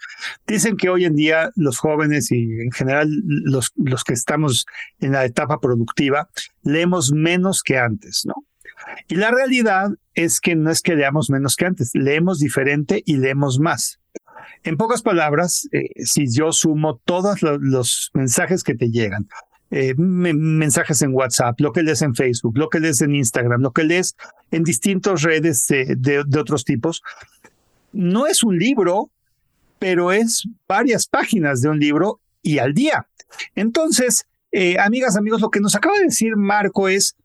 [0.46, 4.66] dicen que hoy en día los jóvenes y en general los, los que estamos
[4.98, 6.28] en la etapa productiva
[6.62, 8.34] leemos menos que antes, ¿no?
[9.08, 13.16] Y la realidad es que no es que leamos menos que antes, leemos diferente y
[13.16, 14.00] leemos más.
[14.62, 19.28] En pocas palabras, eh, si yo sumo todos los mensajes que te llegan,
[19.70, 23.72] eh, mensajes en WhatsApp, lo que lees en Facebook, lo que lees en Instagram, lo
[23.72, 24.16] que lees
[24.50, 27.02] en distintas redes de, otros tipos,
[27.92, 29.10] no es un libro,
[29.78, 33.06] pero es varias páginas de un libro y al día.
[33.54, 37.16] Entonces, eh, amigas, amigos, lo que nos acaba de decir Marco es,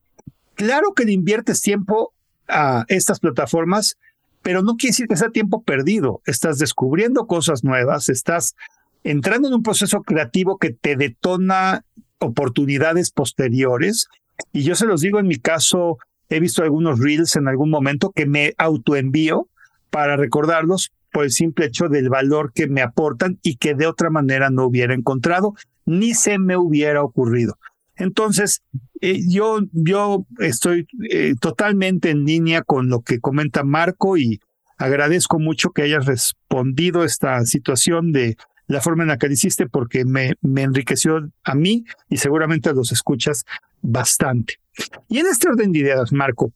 [0.56, 2.14] claro que le inviertes tiempo
[2.48, 3.98] a estas plataformas,
[4.42, 6.22] pero no quiere decir que sea tiempo perdido.
[6.26, 8.56] Estás descubriendo cosas nuevas, estás
[9.04, 11.84] entrando en un proceso creativo que te detona
[12.20, 14.08] oportunidades posteriores.
[14.52, 15.98] Y yo se los digo, en mi caso,
[16.30, 19.48] he visto algunos reels en algún momento que me autoenvío
[19.90, 24.10] para recordarlos por el simple hecho del valor que me aportan y que de otra
[24.10, 27.58] manera no hubiera encontrado ni se me hubiera ocurrido.
[27.98, 28.62] Entonces,
[29.02, 34.40] eh, yo, yo estoy eh, totalmente en línea con lo que comenta Marco y
[34.78, 38.38] agradezco mucho que hayas respondido esta situación de
[38.68, 42.74] la forma en la que lo hiciste porque me, me enriqueció a mí y seguramente
[42.74, 43.46] los escuchas
[43.82, 44.60] bastante.
[45.08, 46.52] Y en este orden de ideas, Marco,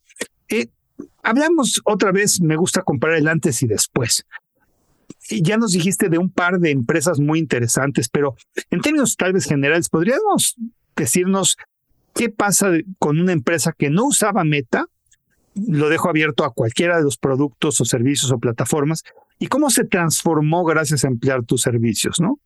[0.50, 0.68] eh,
[1.24, 4.26] hablamos otra vez, me gusta comparar el antes y después.
[5.30, 8.36] Ya nos dijiste de un par de empresas muy interesantes, pero
[8.70, 10.56] en términos tal vez generales, ¿podríamos
[10.96, 11.58] decirnos
[12.14, 14.86] qué pasa con una empresa que no usaba Meta,
[15.56, 19.04] lo dejo abierto a cualquiera de los productos o servicios o plataformas,
[19.40, 22.40] y cómo se transformó gracias a emplear tus servicios, ¿no?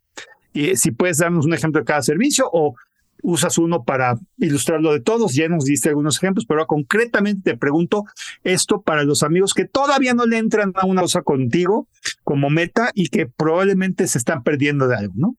[0.54, 2.76] Y si puedes darnos un ejemplo de cada servicio o
[3.22, 7.58] usas uno para ilustrar lo de todos, ya nos diste algunos ejemplos, pero concretamente te
[7.58, 8.06] pregunto
[8.44, 11.88] esto para los amigos que todavía no le entran a una cosa contigo
[12.24, 15.36] como meta y que probablemente se están perdiendo de algo, ¿no?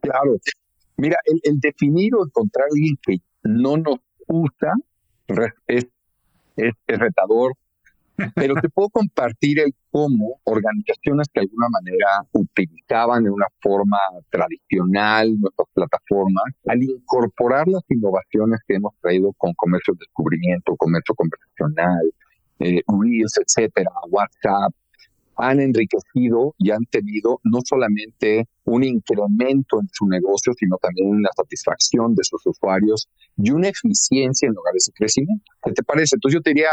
[0.00, 0.36] Claro.
[0.96, 4.72] Mira, el, definir o encontrar alguien que no nos usa
[5.66, 5.86] es,
[6.56, 7.54] es retador,
[8.34, 13.98] pero te puedo compartir el cómo organizaciones que de alguna manera utilizaban de una forma
[14.30, 21.14] tradicional nuestras plataformas, al incorporar las innovaciones que hemos traído con comercio de descubrimiento, comercio
[21.14, 22.12] conversacional,
[22.58, 24.72] eh, Reels, etcétera, WhatsApp,
[25.36, 31.30] han enriquecido y han tenido no solamente un incremento en su negocio, sino también una
[31.34, 35.44] satisfacción de sus usuarios y una eficiencia en lugar de crecimiento.
[35.64, 36.16] ¿Qué te parece?
[36.16, 36.70] Entonces yo te diría,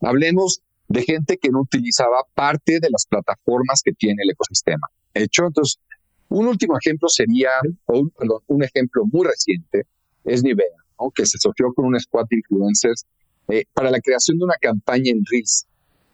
[0.00, 4.86] hablemos de gente que no utilizaba parte de las plataformas que tiene el ecosistema.
[5.14, 5.80] Hecho, entonces,
[6.28, 7.50] un último ejemplo sería,
[7.86, 9.86] un, perdón, un ejemplo muy reciente,
[10.24, 10.66] es Nivea,
[11.14, 13.06] que se asoció con un squad de influencers
[13.48, 15.66] eh, para la creación de una campaña en Reels,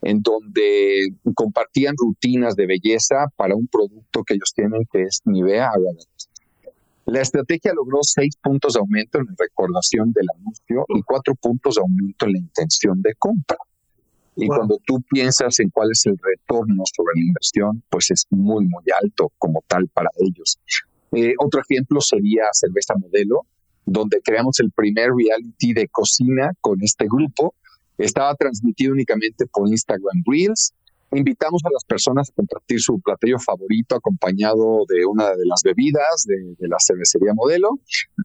[0.02, 5.70] en donde compartían rutinas de belleza para un producto que ellos tienen, que es Nivea
[7.06, 11.76] La estrategia logró seis puntos de aumento en la recordación del anuncio y cuatro puntos
[11.76, 13.58] de aumento en la intención de compra.
[14.34, 18.64] Y cuando tú piensas en cuál es el retorno sobre la inversión, pues es muy,
[18.64, 20.58] muy alto como tal para ellos.
[21.12, 23.42] Eh, otro ejemplo sería Cerveza Modelo,
[23.84, 27.54] donde creamos el primer reality de cocina con este grupo.
[27.98, 30.72] Estaba transmitido únicamente por Instagram Reels
[31.14, 36.24] Invitamos a las personas a compartir su platillo favorito acompañado de una de las bebidas
[36.26, 37.78] de, la cervecería modelo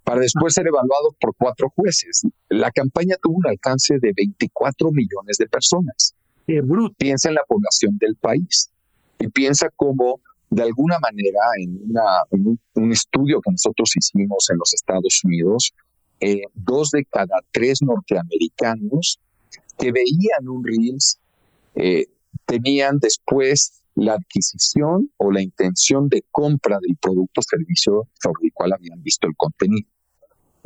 [0.06, 2.22] para después ser evaluados por cuatro jueces.
[2.48, 6.16] La campaña tuvo un alcance de 24 millones de personas.
[6.98, 8.72] Piensa en la población del país
[9.20, 15.20] y piensa cómo de alguna manera en, un, estudio que nosotros hicimos en los Estados
[15.26, 15.74] Unidos,
[16.22, 19.20] eh, dos de cada tres norteamericanos
[19.78, 21.20] que veían un Reels
[21.76, 22.08] eh,
[22.46, 28.54] tenían después la adquisición o la intención de compra del producto o servicio sobre el
[28.54, 29.88] cual habían visto el contenido.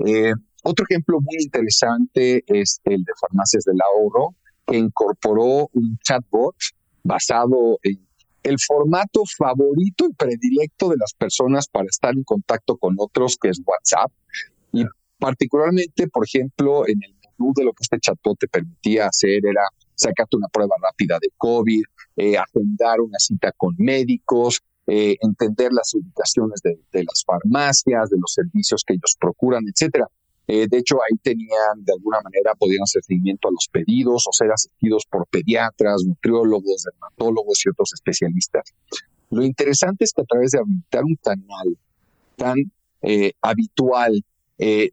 [0.06, 0.34] Eh,
[0.64, 4.36] otro ejemplo muy interesante es el de Farmacias del Ahorro,
[4.66, 6.56] que incorporó un chatbot
[7.04, 8.06] basado en
[8.44, 13.50] el formato favorito y predilecto de las personas para estar en contacto con otros, que
[13.50, 14.12] es WhatsApp.
[14.72, 14.86] Y
[15.20, 17.16] particularmente, por ejemplo, en el
[17.56, 19.64] de lo que este chatbot te permitía hacer era
[19.96, 21.84] sacarte una prueba rápida de COVID,
[22.18, 28.34] eh, agendar una cita con médicos, eh, entender las ubicaciones de, las farmacias, de los
[28.34, 30.08] servicios que ellos procuran, etcétera.
[30.48, 34.34] Eh, de hecho, ahí tenían, de alguna manera, podían hacer seguimiento a los pedidos o
[34.34, 38.74] ser asistidos por pediatras, nutriólogos, dermatólogos y otros especialistas.
[39.30, 41.78] Lo interesante es que a través de habilitar un canal
[42.36, 42.72] tan
[43.42, 44.24] habitual,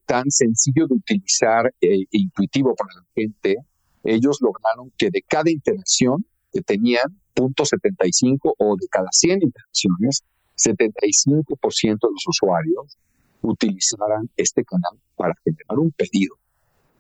[0.07, 3.57] tan sencillo de utilizar e intuitivo para la gente,
[4.05, 10.25] ellos lograron que de cada interacción que tenían, punto 75 o de cada 100 interacciones,
[10.57, 12.97] 75% de los usuarios
[13.43, 16.37] utilizaran este canal para generar un pedido.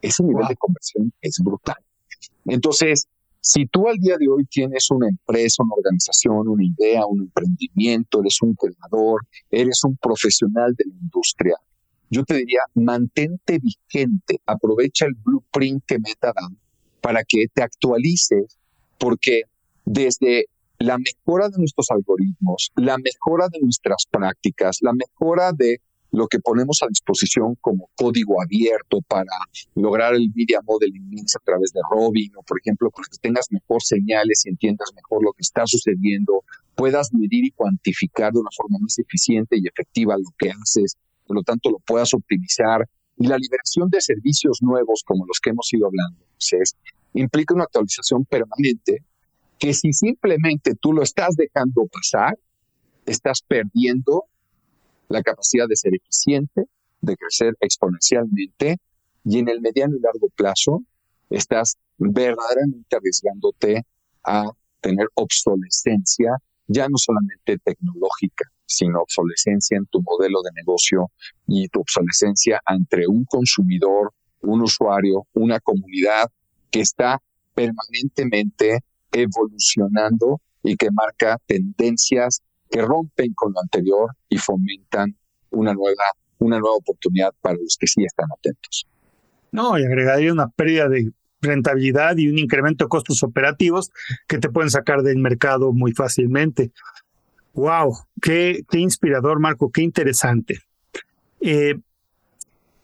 [0.00, 1.76] Ese nivel de conversión es brutal.
[2.44, 3.08] Entonces,
[3.40, 8.20] si tú al día de hoy tienes una empresa, una organización, una idea, un emprendimiento,
[8.20, 11.56] eres un creador, eres un profesional de la industria,
[12.10, 16.48] yo te diría, mantente vigente, aprovecha el blueprint que Meta da
[17.00, 18.58] para que te actualices,
[18.98, 19.42] porque
[19.84, 20.46] desde
[20.78, 25.80] la mejora de nuestros algoritmos, la mejora de nuestras prácticas, la mejora de
[26.10, 29.32] lo que ponemos a disposición como código abierto para
[29.74, 33.46] lograr el media modeling mix a través de Robin o por ejemplo para que tengas
[33.50, 36.44] mejor señales y entiendas mejor lo que está sucediendo,
[36.74, 40.96] puedas medir y cuantificar de una forma más eficiente y efectiva lo que haces,
[41.28, 42.88] por lo tanto lo puedas optimizar.
[43.18, 46.74] Y la liberación de servicios nuevos como los que hemos ido hablando, pues
[47.12, 49.04] implica una actualización permanente
[49.58, 52.38] que si simplemente tú lo estás dejando pasar,
[53.06, 54.24] estás perdiendo
[55.08, 56.64] la capacidad de ser eficiente,
[57.00, 58.78] de crecer exponencialmente
[59.24, 60.82] y en el mediano y largo plazo
[61.28, 63.82] estás verdaderamente arriesgándote
[64.24, 64.50] a
[64.80, 66.36] tener obsolescencia,
[66.68, 71.10] ya no solamente tecnológica, sino obsolescencia en tu modelo de negocio
[71.46, 74.12] y tu obsolescencia entre un consumidor,
[74.42, 76.30] un usuario, una comunidad
[76.70, 77.20] que está
[77.54, 85.16] permanentemente evolucionando y que marca tendencias que rompen con lo anterior y fomentan
[85.50, 86.04] una nueva,
[86.38, 88.86] una nueva oportunidad para los que sí están atentos.
[89.50, 91.10] No, y agregaría una pérdida de
[91.40, 93.90] rentabilidad y un incremento de costos operativos
[94.26, 96.72] que te pueden sacar del mercado muy fácilmente.
[97.58, 97.92] Wow,
[98.22, 100.60] qué, inspirador, Marco, qué interesante.
[101.40, 101.74] Eh,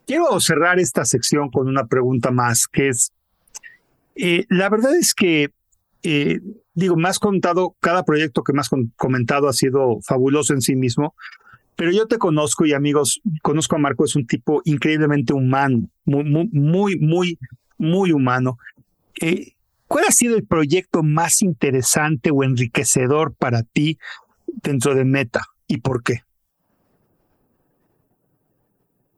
[0.06, 3.12] Quiero cerrar esta sección con una pregunta más, que es,
[4.16, 5.50] eh, la verdad es que,
[6.02, 6.40] eh,
[6.74, 10.76] digo, me has contado, cada proyecto que me has comentado ha sido fabuloso en sí
[10.76, 11.14] mismo,
[11.74, 16.24] pero yo te conozco y amigos, conozco a Marco, es un tipo increíblemente humano, muy,
[16.52, 17.38] muy, muy,
[17.78, 18.58] muy, humano.
[19.20, 19.52] Eh,
[19.86, 23.98] ¿Cuál ha sido el proyecto más interesante o enriquecedor para ti
[24.62, 26.20] dentro de Meta y por qué?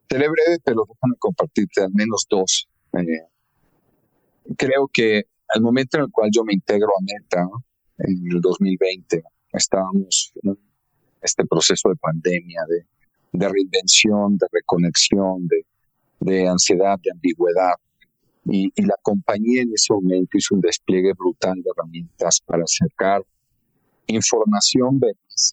[0.09, 2.69] Seré breve, pero déjame compartirte al menos dos.
[2.93, 3.27] Eh,
[4.55, 7.47] creo que al momento en el cual yo me integro a Meta,
[7.99, 9.23] en el 2020,
[9.53, 10.57] estábamos en
[11.21, 12.61] este proceso de pandemia,
[13.33, 15.47] de, reinvención, de reconexión,
[16.19, 17.73] de, ansiedad, de ambigüedad.
[18.45, 23.23] Y, la compañía en ese momento hizo un despliegue brutal de herramientas para acercar
[24.07, 24.99] información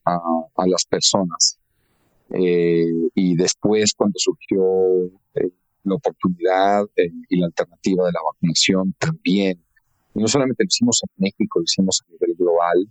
[0.05, 0.19] a,
[0.57, 1.59] a las personas.
[2.31, 5.51] Eh, y después, cuando surgió eh,
[5.85, 9.63] la oportunidad eh, y la alternativa de la vacunación, también.
[10.15, 12.89] Y no solamente lo hicimos en México, lo hicimos a nivel global.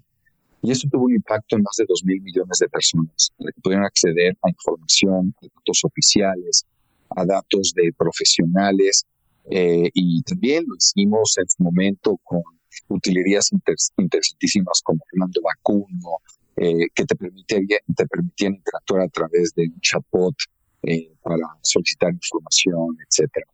[0.61, 3.85] Y esto tuvo un impacto en más de 2 mil millones de personas, que pudieran
[3.85, 6.65] acceder a información, a datos oficiales,
[7.09, 9.05] a datos de profesionales.
[9.49, 12.43] y también lo hicimos en su momento con
[12.87, 13.51] utilerías
[13.97, 16.19] interesantísimas como Fernando Vacuno,
[16.55, 20.35] eh, que te, te permitían interactuar a través de un chatbot
[20.83, 23.47] eh, para solicitar información, etcétera.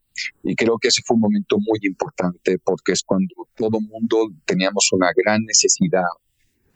[0.44, 4.90] Y creo que ese fue un momento muy importante porque es cuando todo mundo teníamos
[4.92, 6.10] una gran necesidad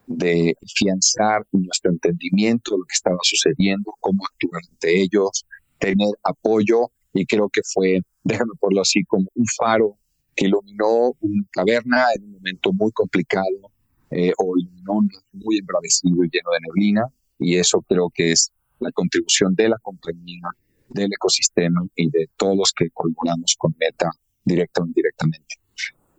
[0.08, 5.46] de afianzar nuestro entendimiento de lo que estaba sucediendo, cómo actuar ante ellos,
[5.80, 9.98] tener apoyo y creo que fue, déjame ponerlo así, como un faro
[10.36, 13.72] que iluminó una caverna en un momento muy complicado
[14.12, 17.08] eh, o iluminó muy embravecido y lleno de neblina
[17.40, 20.44] y eso creo que es la contribución de la compañía,
[20.90, 24.10] del ecosistema y de todos los que colaboramos con Meta
[24.46, 25.56] directa o indirectamente.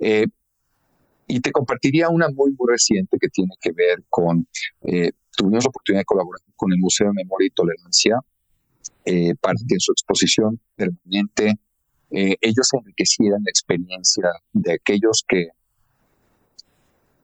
[0.00, 0.26] Eh,
[1.26, 4.46] y te compartiría una muy, muy reciente que tiene que ver con,
[4.82, 8.18] eh, tuvimos la oportunidad de colaborar con el Museo de Memoria y Tolerancia
[9.04, 11.54] eh, para que en su exposición permanente
[12.16, 15.48] eh, ellos enriquecieran la experiencia de aquellos que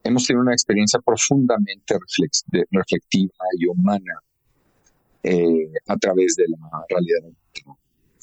[0.03, 1.95] hemos tenido una experiencia profundamente
[2.71, 4.19] reflectiva y humana
[5.23, 6.57] eh, a través de la
[6.89, 7.33] realidad.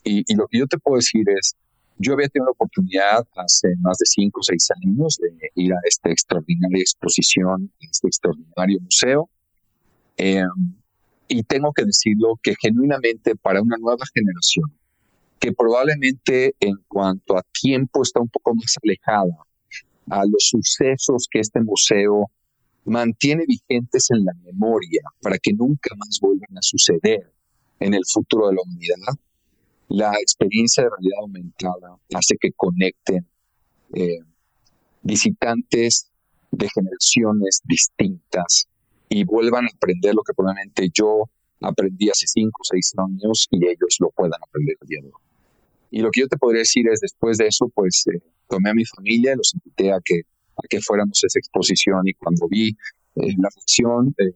[0.04, 1.56] Y, y, lo que yo te puedo decir es,
[1.96, 5.78] yo había tenido la oportunidad hace más de cinco o seis años de ir a
[5.84, 9.30] esta extraordinaria exposición, este extraordinario museo.
[10.18, 10.44] Eh,
[11.28, 14.70] y tengo que decirlo que genuinamente para una nueva generación,
[15.39, 19.45] que probablemente en cuanto a tiempo está un poco más alejada
[20.11, 22.30] a los sucesos que este museo
[22.84, 27.32] mantiene vigentes en la memoria para que nunca más vuelvan a suceder
[27.80, 29.18] en el futuro de la humanidad.
[29.89, 33.26] La experiencia de realidad aumentada hace que conecten
[33.95, 34.20] eh,
[35.03, 36.11] visitantes
[36.51, 38.68] de generaciones distintas
[39.09, 41.24] y vuelvan a aprender lo que probablemente yo
[41.61, 45.28] aprendí hace cinco o seis años y ellos lo puedan aprender de hoy.
[45.91, 48.74] Y lo que yo te podría decir es, después de eso, pues eh, tomé a
[48.74, 50.22] mi familia, los invité a que,
[50.57, 54.34] a que fuéramos a esa exposición y cuando vi eh, la reacción de,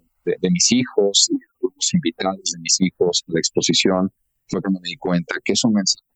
[0.51, 4.13] mis hijos y los invitados de mis hijos a la exposición,
[4.49, 6.07] fue cuando me di cuenta que es un mensaje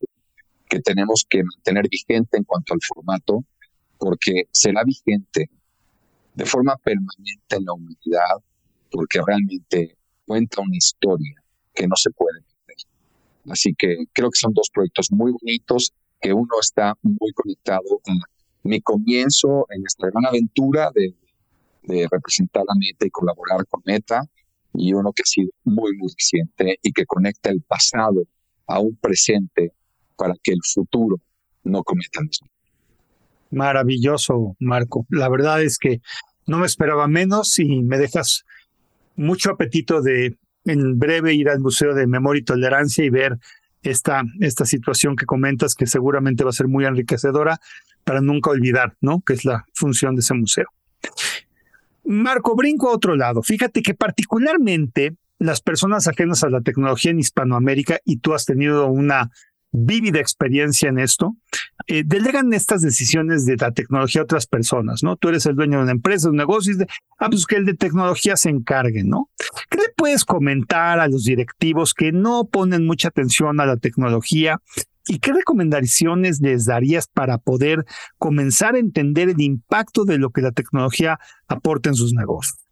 [0.69, 3.45] que tenemos que mantener vigente en cuanto al formato,
[3.99, 5.51] porque será vigente
[6.35, 8.43] de forma permanente en la humanidad,
[8.91, 11.35] porque realmente cuenta una historia
[11.75, 12.41] que no se puede
[13.51, 18.13] Así que creo que son dos proyectos muy bonitos, que uno está muy conectado a
[18.63, 21.15] mi comienzo en esta gran aventura de,
[22.11, 24.23] representar a Meta y colaborar con Meta,
[24.75, 28.25] y uno que ha sido muy, muy reciente y que conecta el pasado
[28.67, 29.73] a un presente
[30.17, 31.17] para que el futuro
[31.63, 32.49] no cometa el mismo.
[33.51, 35.07] Maravilloso, Marco.
[35.11, 36.01] La verdad es que
[36.47, 38.45] no me esperaba menos y me dejas
[39.15, 40.37] mucho apetito de
[40.67, 43.39] en breve ir al Museo de Memoria y Tolerancia y ver
[43.83, 47.61] esta, esta situación que comentas, que seguramente va a ser muy enriquecedora
[48.05, 49.21] para nunca olvidar, ¿no?
[49.21, 50.67] Que es la función de ese museo.
[52.05, 53.43] Marco, brinco a otro lado.
[53.43, 58.87] Fíjate que particularmente las personas ajenas a la tecnología en Hispanoamérica, y tú has tenido
[58.87, 59.31] una
[59.77, 61.37] vívida experiencia en esto,
[61.87, 65.17] eh, delegan estas decisiones de la tecnología a otras personas, ¿no?
[65.17, 66.85] Tú eres el dueño de una empresa, de un negocio, y
[67.19, 69.31] ah, pues que el de tecnología se encargue, ¿no?
[69.71, 74.61] ¿Qué le puedes comentar a los directivos que no ponen mucha atención a la tecnología
[75.09, 77.87] ¿Y qué recomendaciones les darías para poder
[78.19, 82.66] comenzar a entender el impacto de lo que la tecnología aporta en sus negocios?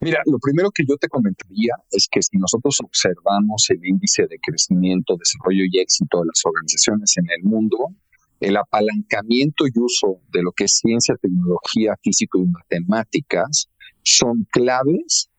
[0.00, 4.38] Mira, lo primero que yo te comentaría es que si nosotros observamos el índice de
[4.38, 7.78] crecimiento, desarrollo y éxito de las organizaciones en el mundo,
[8.40, 13.68] el apalancamiento y uso de lo que es ciencia, tecnología, físico y matemáticas
[14.02, 15.30] son claves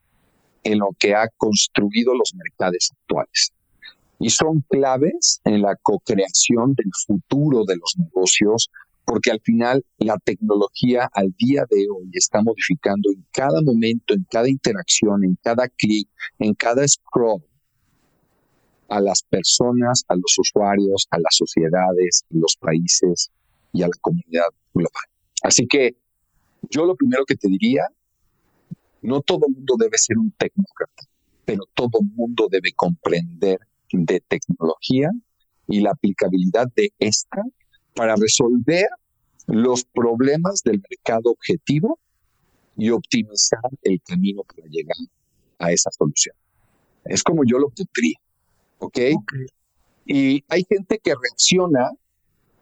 [0.63, 3.53] en lo que ha construido los mercados actuales.
[4.19, 8.71] Y son claves en la co-creación del futuro de los negocios,
[9.07, 14.25] porque al final la tecnología al día de hoy está modificando en cada momento, en
[14.29, 17.41] cada interacción, en cada clic, en cada scroll,
[18.89, 23.31] a las personas, a los usuarios, a las sociedades, los países
[23.71, 25.05] y a la comunidad global.
[25.41, 25.95] Así que
[26.69, 27.87] yo lo primero que te diría,
[29.01, 31.03] no todo el mundo debe ser un tecnócrata,
[31.45, 35.11] pero todo el mundo debe comprender de tecnología
[35.65, 37.41] y la aplicabilidad de esta
[37.97, 38.85] para resolver
[39.47, 41.99] los problemas del mercado objetivo
[42.77, 44.97] y optimizar el camino para llegar
[45.57, 46.35] a esa solución.
[47.03, 48.17] Es como yo lo pondría.
[48.77, 48.99] ¿ok?
[50.05, 51.91] Y hay gente que reacciona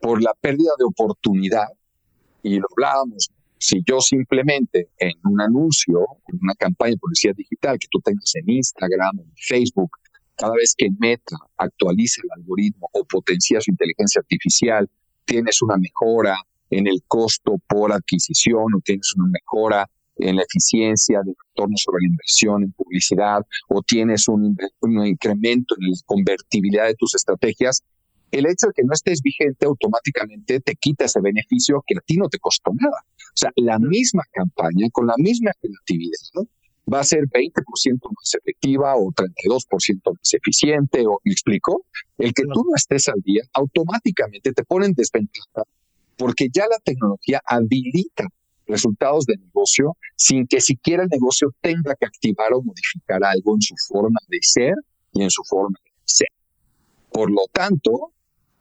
[0.00, 1.68] por la pérdida de oportunidad,
[2.42, 7.78] y lo hablábamos, si yo simplemente en un anuncio, en una campaña de publicidad digital
[7.78, 9.90] que tú tengas en Instagram en Facebook,
[10.36, 14.88] cada vez que Meta actualiza el algoritmo o potencia su inteligencia artificial,
[15.26, 16.36] tienes una mejora
[16.70, 22.02] en el costo por adquisición o tienes una mejora en la eficiencia del retorno sobre
[22.02, 24.56] la inversión en publicidad o tienes un,
[25.06, 27.82] incremento en la convertibilidad de tus estrategias,
[28.30, 32.16] el hecho de que no estés vigente automáticamente te quita ese beneficio que a ti
[32.16, 33.04] no te costó nada.
[33.04, 36.18] O sea, la misma campaña con la misma creatividad
[36.92, 37.52] va a ser 20%
[38.00, 41.84] más efectiva o 32% más eficiente, o me explico,
[42.18, 45.64] el que tú no estés al día automáticamente te pone en desventaja
[46.16, 48.26] porque ya la tecnología habilita
[48.66, 53.62] resultados de negocio sin que siquiera el negocio tenga que activar o modificar algo en
[53.62, 54.74] su forma de ser
[55.12, 56.28] y en su forma de ser.
[57.12, 58.12] Por lo tanto,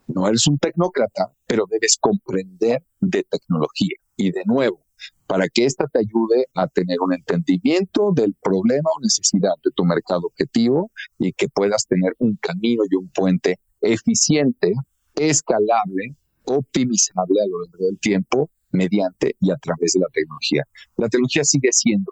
[0.08, 3.98] no eres un tecnócrata, pero debes comprender de tecnología.
[4.16, 4.85] Y de nuevo,
[5.28, 9.84] para que ésta te ayude a tener un entendimiento del problema o necesidad de tu
[9.84, 14.74] mercado objetivo y que puedas tener un camino y un puente eficiente,
[15.16, 16.16] escalable,
[16.46, 20.64] optimizable a lo largo del tiempo mediante y a través de la tecnología.
[20.98, 22.12] La tecnología sigue siendo,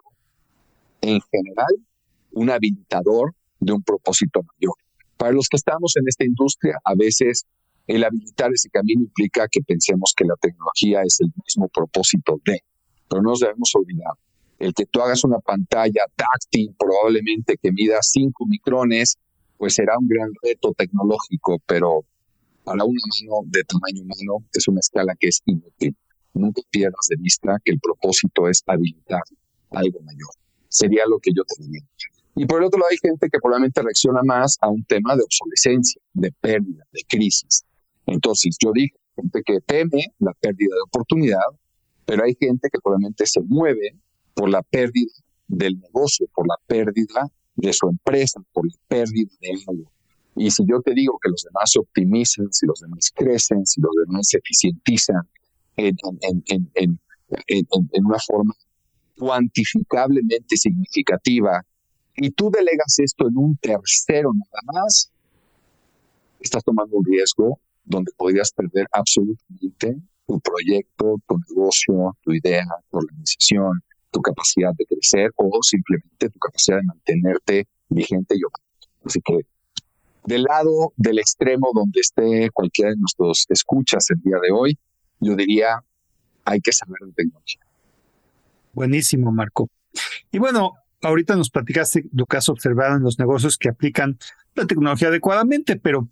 [1.00, 1.74] en general,
[2.32, 4.74] un habilitador de un propósito mayor.
[5.16, 7.46] Para los que estamos en esta industria, a veces
[7.86, 12.60] el habilitar ese camino implica que pensemos que la tecnología es el mismo propósito de,
[13.08, 14.12] pero no nos debemos olvidar.
[14.58, 19.18] El que tú hagas una pantalla táctil, probablemente que mida 5 micrones,
[19.58, 22.04] pues será un gran reto tecnológico, pero
[22.64, 25.96] para una mano de tamaño humano es una escala que es inútil
[26.34, 29.22] nunca pierdas de vista que el propósito es habilitar
[29.70, 30.30] algo mayor.
[30.68, 31.86] Sería lo que yo te diría.
[32.36, 35.22] Y por el otro lado hay gente que probablemente reacciona más a un tema de
[35.22, 37.64] obsolescencia, de pérdida, de crisis.
[38.06, 41.40] Entonces yo dije, gente que teme la pérdida de oportunidad,
[42.04, 43.96] pero hay gente que probablemente se mueve
[44.34, 45.12] por la pérdida
[45.46, 49.90] del negocio, por la pérdida de su empresa, por la pérdida de algo.
[50.36, 53.80] Y si yo te digo que los demás se optimizan, si los demás crecen, si
[53.80, 55.22] los demás se eficientizan,
[55.76, 55.96] en,
[56.46, 57.00] en,
[57.46, 58.54] en, una forma
[59.16, 61.64] cuantificablemente significativa
[62.16, 65.10] y tú delegas esto en un tercero nada más,
[66.40, 69.96] estás tomando un riesgo donde podrías perder absolutamente
[70.26, 76.38] tu proyecto, tu negocio, tu idea, tu organización, tu capacidad de crecer o simplemente tu
[76.38, 78.88] capacidad de mantenerte vigente y operante.
[79.04, 79.40] Así que
[80.24, 84.78] del lado del extremo donde esté cualquiera de nuestros escuchas el día de hoy,
[85.20, 85.82] yo diría,
[86.44, 87.60] hay que saber de tecnología.
[88.72, 89.68] Buenísimo, Marco.
[90.32, 94.18] Y bueno, ahorita nos platicaste lo que observado en los negocios que aplican
[94.54, 96.08] la tecnología adecuadamente, pero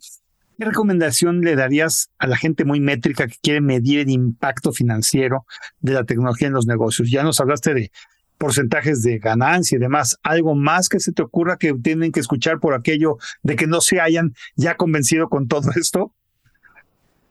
[0.57, 5.45] ¿qué recomendación le darías a la gente muy métrica que quiere medir el impacto financiero
[5.79, 7.09] de la tecnología en los negocios?
[7.11, 7.91] Ya nos hablaste de
[8.37, 10.17] porcentajes de ganancia y demás.
[10.23, 13.81] ¿Algo más que se te ocurra que tienen que escuchar por aquello de que no
[13.81, 16.13] se hayan ya convencido con todo esto?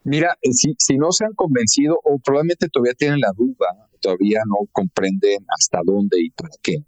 [0.05, 4.67] Mira, eh, si, no se han convencido o probablemente todavía tienen la duda, todavía no
[4.73, 6.85] comprenden hasta dónde y para qué,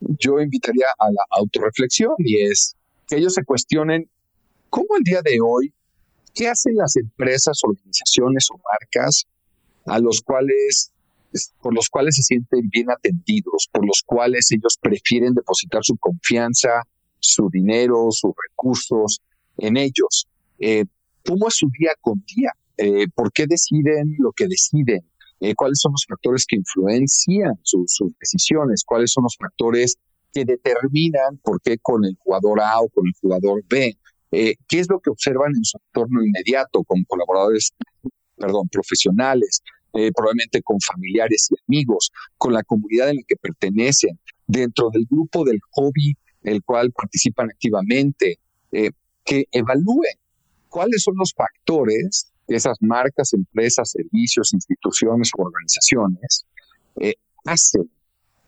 [0.00, 2.76] yo invitaría a la autorreflexión y es
[3.06, 4.08] que ellos se cuestionen
[4.74, 5.72] cómo el día de hoy,
[6.34, 9.24] qué hacen las empresas, organizaciones o marcas
[9.86, 10.90] a los cuales
[11.60, 16.82] por los cuales se sienten bien atendidos, por los cuales ellos prefieren depositar su confianza,
[17.20, 19.20] su dinero, sus recursos
[19.58, 20.28] en ellos.
[20.58, 20.84] Eh,
[21.24, 25.04] cómo es su día con día, eh, por qué deciden lo que deciden,
[25.40, 29.96] eh, cuáles son los factores que influencian sus decisiones, cuáles son los factores
[30.32, 33.96] que determinan por qué con el jugador A o con el jugador B,
[34.34, 37.72] eh, qué es lo que observan en su entorno inmediato como colaboradores,
[38.36, 39.62] perdón, profesionales,
[39.92, 45.06] eh, probablemente con familiares y amigos, con la comunidad en la que pertenecen, dentro del
[45.08, 48.38] grupo del hobby el cual participan activamente,
[49.24, 50.18] que evalúen
[50.68, 56.46] cuáles son los factores que esas marcas, empresas, servicios, instituciones o organizaciones
[57.00, 57.14] eh,
[57.46, 57.90] hacen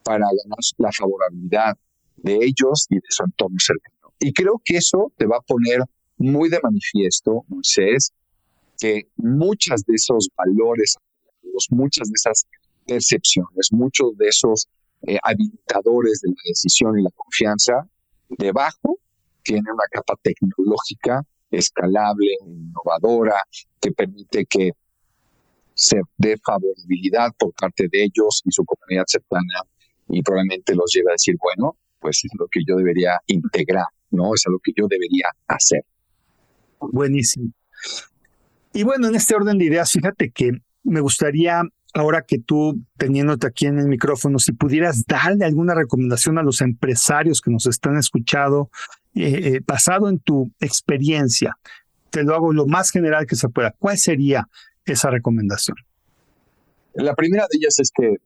[0.02, 1.76] para ganar la favorabilidad
[2.16, 3.95] de ellos y de su entorno cercano.
[4.18, 5.80] Y creo que eso te va a poner
[6.16, 8.12] muy de manifiesto, Moisés,
[8.78, 10.96] que muchas de esos valores,
[11.70, 12.46] muchas de esas
[12.86, 14.68] percepciones, muchos de esos
[15.06, 17.86] eh, habilitadores de la decisión y la confianza,
[18.28, 18.98] debajo
[19.42, 23.36] tiene una capa tecnológica escalable, innovadora,
[23.80, 24.72] que permite que
[25.74, 29.62] se dé favorabilidad por parte de ellos y su comunidad cercana
[30.08, 33.86] y probablemente los lleve a decir, bueno, pues es lo que yo debería integrar,
[34.16, 34.34] ¿no?
[34.34, 35.84] Es lo que yo debería hacer.
[36.80, 37.52] Buenísimo.
[38.72, 40.50] Y bueno, en este orden de ideas, fíjate que
[40.82, 41.62] me gustaría
[41.94, 46.60] ahora que tú, teniéndote aquí en el micrófono, si pudieras darle alguna recomendación a los
[46.60, 48.70] empresarios que nos están escuchando,
[49.14, 51.56] eh, eh, basado en tu experiencia,
[52.10, 53.74] te lo hago lo más general que se pueda.
[53.78, 54.46] ¿Cuál sería
[54.84, 55.76] esa recomendación?
[56.94, 58.16] La primera de ellas es que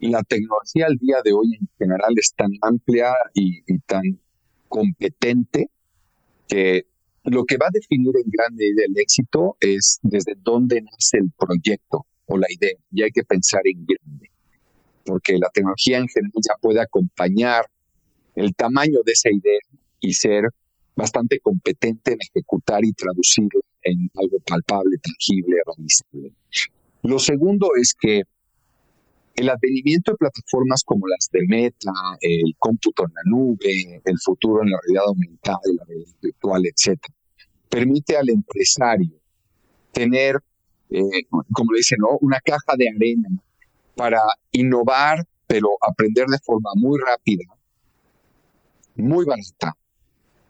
[0.00, 4.02] la tecnología al día de hoy en general es tan amplia y, y tan
[4.74, 5.70] competente
[6.48, 6.86] que
[7.22, 11.30] lo que va a definir en gran medida el éxito es desde dónde nace el
[11.38, 12.74] proyecto o la idea.
[12.90, 14.30] Y hay que pensar en grande,
[15.04, 17.66] porque la tecnología en general ya puede acompañar
[18.34, 19.60] el tamaño de esa idea
[20.00, 20.42] y ser
[20.96, 26.32] bastante competente en ejecutar y traducirlo en algo palpable, tangible, realizable.
[27.02, 28.22] Lo segundo es que
[29.34, 34.62] el advenimiento de plataformas como las de Meta, el cómputo en la nube, el futuro
[34.62, 37.00] en la realidad aumentada, la realidad virtual, etc.,
[37.68, 39.20] permite al empresario
[39.92, 40.40] tener
[40.90, 42.18] eh, como le dicen, ¿no?
[42.20, 43.28] una caja de arena
[43.96, 44.20] para
[44.52, 47.44] innovar, pero aprender de forma muy rápida,
[48.94, 49.76] muy barata,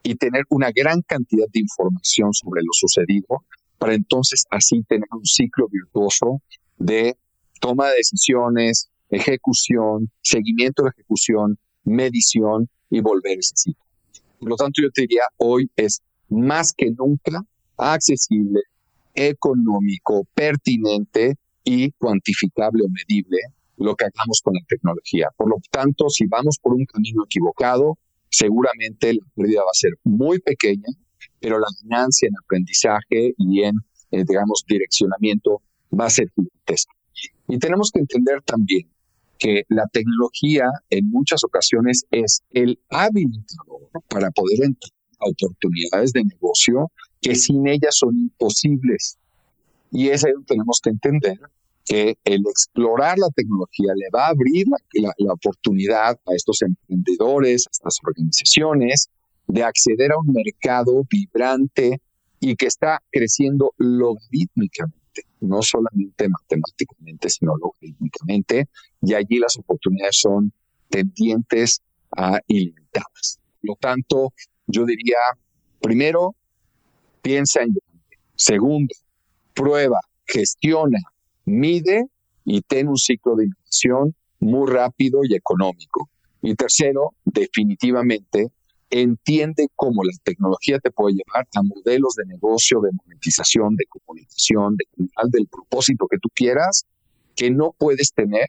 [0.02, 3.44] y tener una gran cantidad de información sobre lo sucedido,
[3.78, 6.42] para entonces así tener un ciclo virtuoso
[6.76, 7.16] de
[7.60, 13.84] toma de decisiones, ejecución, seguimiento de ejecución, medición y volver ese ciclo.
[14.38, 17.44] Por lo tanto, yo te diría, hoy es más que nunca
[17.76, 18.60] accesible
[19.14, 23.38] económico, pertinente y cuantificable o medible
[23.76, 25.28] lo que hagamos con la tecnología.
[25.36, 27.98] Por lo tanto, si vamos por un camino equivocado,
[28.28, 30.88] seguramente la pérdida va a ser muy pequeña,
[31.40, 33.76] pero la ganancia en aprendizaje y en,
[34.10, 35.62] eh, digamos, direccionamiento
[35.98, 36.92] va a ser gigantesca.
[37.48, 38.88] Y tenemos que entender también
[39.38, 46.24] que la tecnología en muchas ocasiones es el habilitador para poder entrar a oportunidades de
[46.24, 46.90] negocio
[47.20, 49.18] que sin ellas son imposibles.
[49.90, 51.38] Y es ahí donde tenemos que entender
[51.84, 57.70] que el explorar la tecnología le va a abrir la, oportunidad a estos emprendedores, a
[57.70, 59.10] estas organizaciones,
[59.46, 62.00] de acceder a un mercado vibrante
[62.40, 64.98] y que está creciendo logarítmicamente,
[65.44, 68.68] no solamente matemáticamente, sino logarítmicamente,
[69.02, 70.52] y allí las oportunidades son
[70.88, 71.82] tendientes
[72.16, 73.40] a ilimitadas.
[73.60, 74.32] Por lo tanto,
[74.66, 75.18] yo diría,
[75.80, 76.34] primero,
[77.22, 77.74] piensa en
[78.36, 78.94] Segundo,
[79.54, 80.98] prueba, gestiona,
[81.44, 82.06] mide
[82.44, 86.10] y ten un ciclo de innovación muy rápido y económico.
[86.42, 88.48] Y tercero, definitivamente,
[89.02, 94.76] entiende cómo la tecnología te puede llevar a modelos de negocio, de monetización, de comunicación,
[94.76, 94.84] de
[95.30, 96.84] del propósito que tú quieras,
[97.34, 98.48] que no puedes tener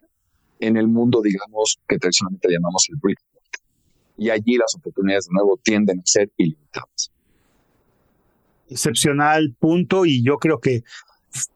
[0.59, 3.19] en el mundo, digamos, que tradicionalmente llamamos el brick.
[4.17, 7.11] Y allí las oportunidades de nuevo tienden a ser ilimitadas
[8.69, 10.83] excepcional punto y yo creo que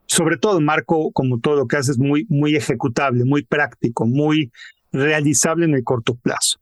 [0.06, 4.52] sobre todo Marco, como todo lo que hace es muy, muy ejecutable, muy práctico, muy
[4.92, 6.60] realizable en el corto plazo.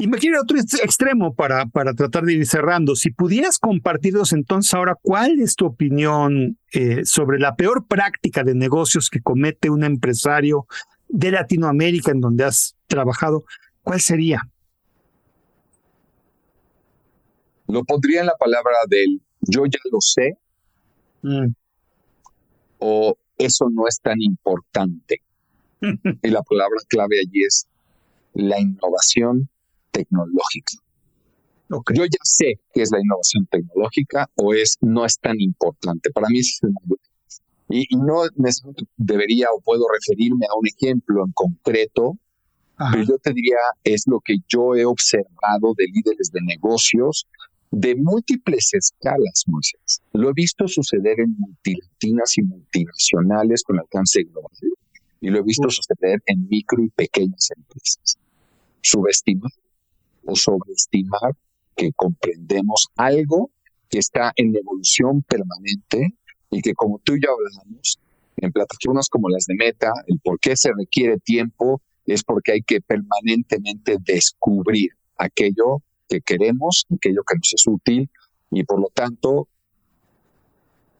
[0.00, 2.96] Y me quiero otro extremo para, para tratar de ir cerrando.
[2.96, 8.54] Si pudieras compartirnos entonces ahora, ¿cuál es tu opinión eh, sobre la peor práctica de
[8.54, 10.66] negocios que comete un empresario
[11.06, 13.44] de Latinoamérica en donde has trabajado?
[13.82, 14.40] ¿Cuál sería?
[17.68, 20.38] Lo pondría en la palabra del yo ya lo sé
[21.20, 21.48] mm.
[22.78, 25.20] o eso no es tan importante.
[25.82, 27.66] y la palabra clave allí es
[28.32, 29.50] la innovación
[29.90, 30.74] tecnológica.
[31.94, 36.10] Yo ya sé qué es la innovación tecnológica o es no es tan importante.
[36.10, 36.60] Para mí es
[37.68, 42.18] Y, no necesariamente debería o puedo referirme a un ejemplo en concreto,
[42.92, 47.26] pero yo te diría, es lo que yo he observado de líderes de negocios
[47.70, 50.02] de múltiples escalas, Moisés.
[50.12, 54.50] Lo he visto suceder en multilatinas y multinacionales con alcance global.
[55.20, 58.18] Y lo he visto suceder en micro y pequeñas empresas.
[58.80, 59.52] Subestimar
[60.24, 61.36] o sobreestimar
[61.76, 63.50] que comprendemos algo
[63.88, 66.14] que está en evolución permanente
[66.50, 67.98] y que como tú y yo hablamos,
[68.36, 72.62] en plataformas como las de Meta, el por qué se requiere tiempo es porque hay
[72.62, 78.10] que permanentemente descubrir aquello que queremos, aquello que nos es útil
[78.50, 79.48] y por lo tanto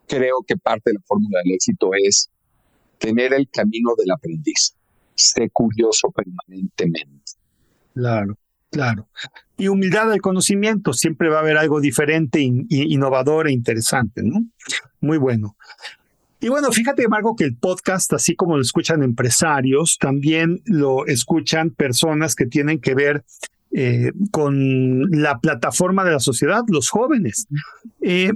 [0.06, 2.30] creo que parte de la fórmula del éxito es
[2.98, 4.74] tener el camino del aprendiz,
[5.14, 7.32] ser curioso permanentemente.
[7.94, 8.36] Claro,
[8.70, 9.08] claro.
[9.56, 14.44] Y humildad del conocimiento, siempre va a haber algo diferente, innovador e interesante, ¿no?
[15.00, 15.56] Muy bueno.
[16.40, 21.70] Y bueno, fíjate, Marco, que el podcast, así como lo escuchan empresarios, también lo escuchan
[21.70, 23.24] personas que tienen que ver
[23.72, 27.46] eh, con la plataforma de la sociedad, los jóvenes.
[28.00, 28.32] Eh,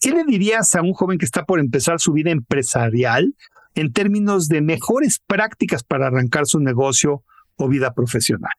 [0.00, 3.34] ¿Qué le dirías a un joven que está por empezar su vida empresarial
[3.74, 7.24] en términos de mejores prácticas para arrancar su negocio
[7.56, 8.52] o vida profesional?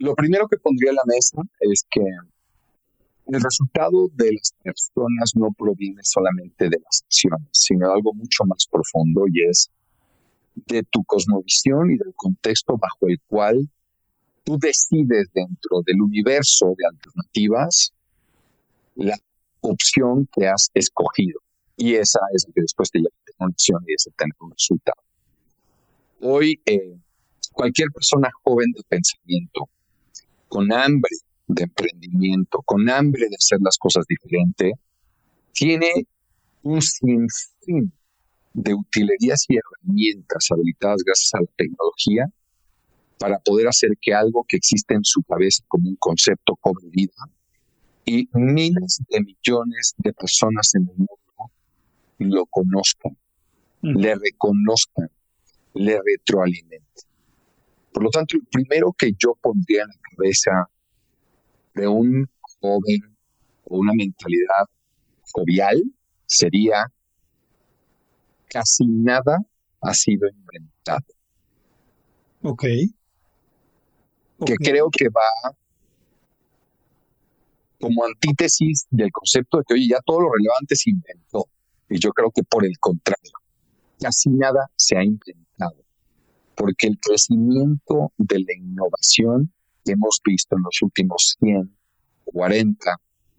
[0.00, 5.52] Lo primero que pondría en la mesa es que el resultado de las personas no
[5.52, 9.70] proviene solamente de las acciones, sino de algo mucho más profundo y es
[10.54, 13.68] de tu cosmovisión y del contexto bajo el cual
[14.42, 17.92] tú decides dentro del universo de alternativas
[18.94, 19.18] la
[19.60, 21.40] opción que has escogido.
[21.76, 24.34] Y esa es la que después te lleva a tener una opción y es tener
[24.40, 25.02] un resultado.
[26.22, 26.96] Hoy, eh,
[27.52, 29.68] cualquier persona joven de pensamiento,
[30.50, 31.16] con hambre
[31.46, 34.72] de emprendimiento, con hambre de hacer las cosas diferente,
[35.52, 36.06] tiene
[36.62, 37.92] un sinfín
[38.52, 42.26] de utilerías y herramientas habilitadas gracias a la tecnología
[43.18, 47.12] para poder hacer que algo que existe en su cabeza como un concepto cobre vida
[48.04, 51.20] y miles de millones de personas en el mundo
[52.18, 53.16] lo conozcan,
[53.80, 55.10] le reconozcan,
[55.74, 57.09] le retroalimenten.
[57.92, 60.70] Por lo tanto, lo primero que yo pondría en la cabeza
[61.74, 62.28] de un
[62.60, 63.16] joven
[63.64, 64.66] o una mentalidad
[65.32, 65.82] jovial
[66.26, 66.92] sería
[68.48, 69.38] casi nada
[69.80, 71.06] ha sido inventado.
[72.42, 72.64] Ok.
[74.46, 75.54] Que creo que va
[77.80, 81.46] como antítesis del concepto de que, oye, ya todo lo relevante se inventó.
[81.88, 83.32] Y yo creo que por el contrario,
[83.98, 85.76] casi nada se ha inventado.
[86.60, 89.50] Porque el crecimiento de la innovación
[89.82, 91.74] que hemos visto en los últimos 100,
[92.26, 92.96] 40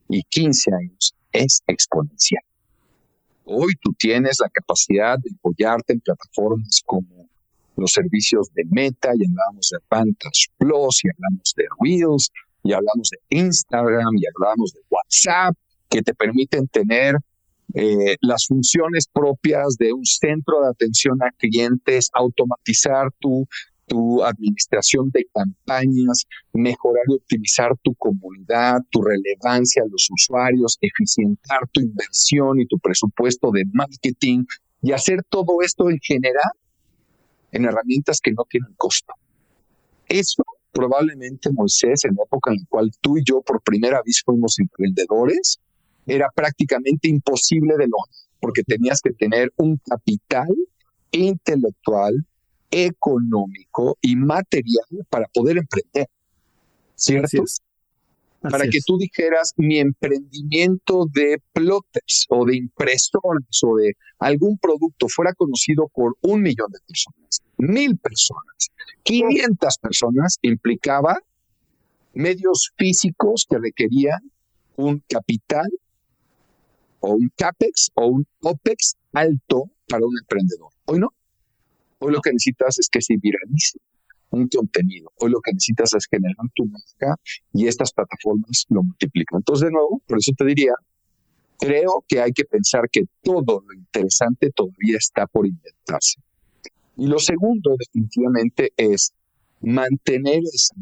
[0.10, 2.44] y 15 años es exponencial.
[3.46, 7.28] Hoy tú tienes la capacidad de apoyarte en plataformas como
[7.76, 12.32] los servicios de Meta, y hablamos de Vantage Plus, y hablamos de Reels,
[12.64, 15.56] y hablamos de Instagram, y hablamos de WhatsApp,
[15.88, 17.18] que te permiten tener
[17.74, 23.48] eh, las funciones propias de un centro de atención a clientes, automatizar tu
[23.92, 31.68] tu administración de campañas, mejorar y optimizar tu comunidad, tu relevancia a los usuarios, eficientar
[31.74, 34.46] tu inversión y tu presupuesto de marketing
[34.82, 36.54] y hacer todo esto en general
[37.52, 39.14] en herramientas que no tienen costo.
[40.08, 44.22] Eso probablemente, Moisés, en la época en la cual tú y yo por primera vez
[44.24, 45.60] fuimos emprendedores,
[46.06, 50.50] era prácticamente imposible de lograr, porque tenías que tener un capital
[51.12, 52.26] intelectual,
[52.70, 56.08] económico y material para poder emprender.
[56.96, 57.44] ¿Cierto?
[58.42, 65.08] para que tú dijeras mi emprendimiento de plotters o de impresoras o de algún producto
[65.08, 68.72] fuera conocido por un millón de personas, mil personas,
[69.04, 71.20] 500 personas, implicaba
[72.14, 74.32] medios físicos que requerían
[74.76, 75.70] un capital
[77.02, 80.72] o un CAPEX o un OPEX alto para un emprendedor.
[80.86, 81.14] Hoy no.
[82.00, 83.80] Hoy lo que necesitas es que se viralice
[84.32, 85.12] un contenido.
[85.20, 87.16] Hoy lo que necesitas es generar tu marca
[87.54, 89.40] y estas plataformas lo multiplican.
[89.40, 90.74] Entonces, de nuevo, por eso te diría,
[91.60, 96.22] creo que hay que pensar que todo lo interesante todavía está por inventarse.
[96.98, 99.14] Y lo segundo, definitivamente, es
[99.62, 100.76] mantener esa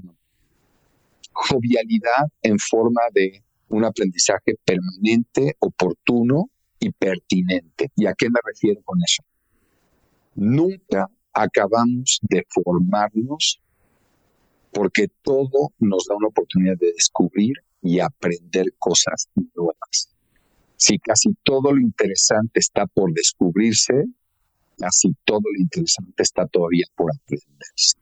[1.33, 7.91] jovialidad en forma de un aprendizaje permanente, oportuno y pertinente.
[7.95, 9.23] ¿Y a qué me refiero con eso?
[10.35, 13.61] Nunca acabamos de formarnos
[14.71, 20.15] porque todo nos da una oportunidad de descubrir y aprender cosas nuevas.
[20.75, 24.05] Si casi todo lo interesante está por descubrirse,
[24.77, 27.97] casi todo lo interesante está todavía por aprenderse.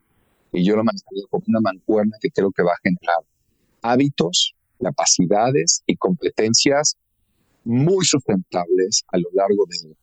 [0.53, 3.23] Y yo lo manejaría como una mancuerna que creo que va a generar
[3.81, 6.97] hábitos, capacidades y competencias
[7.63, 9.95] muy sustentables a lo largo de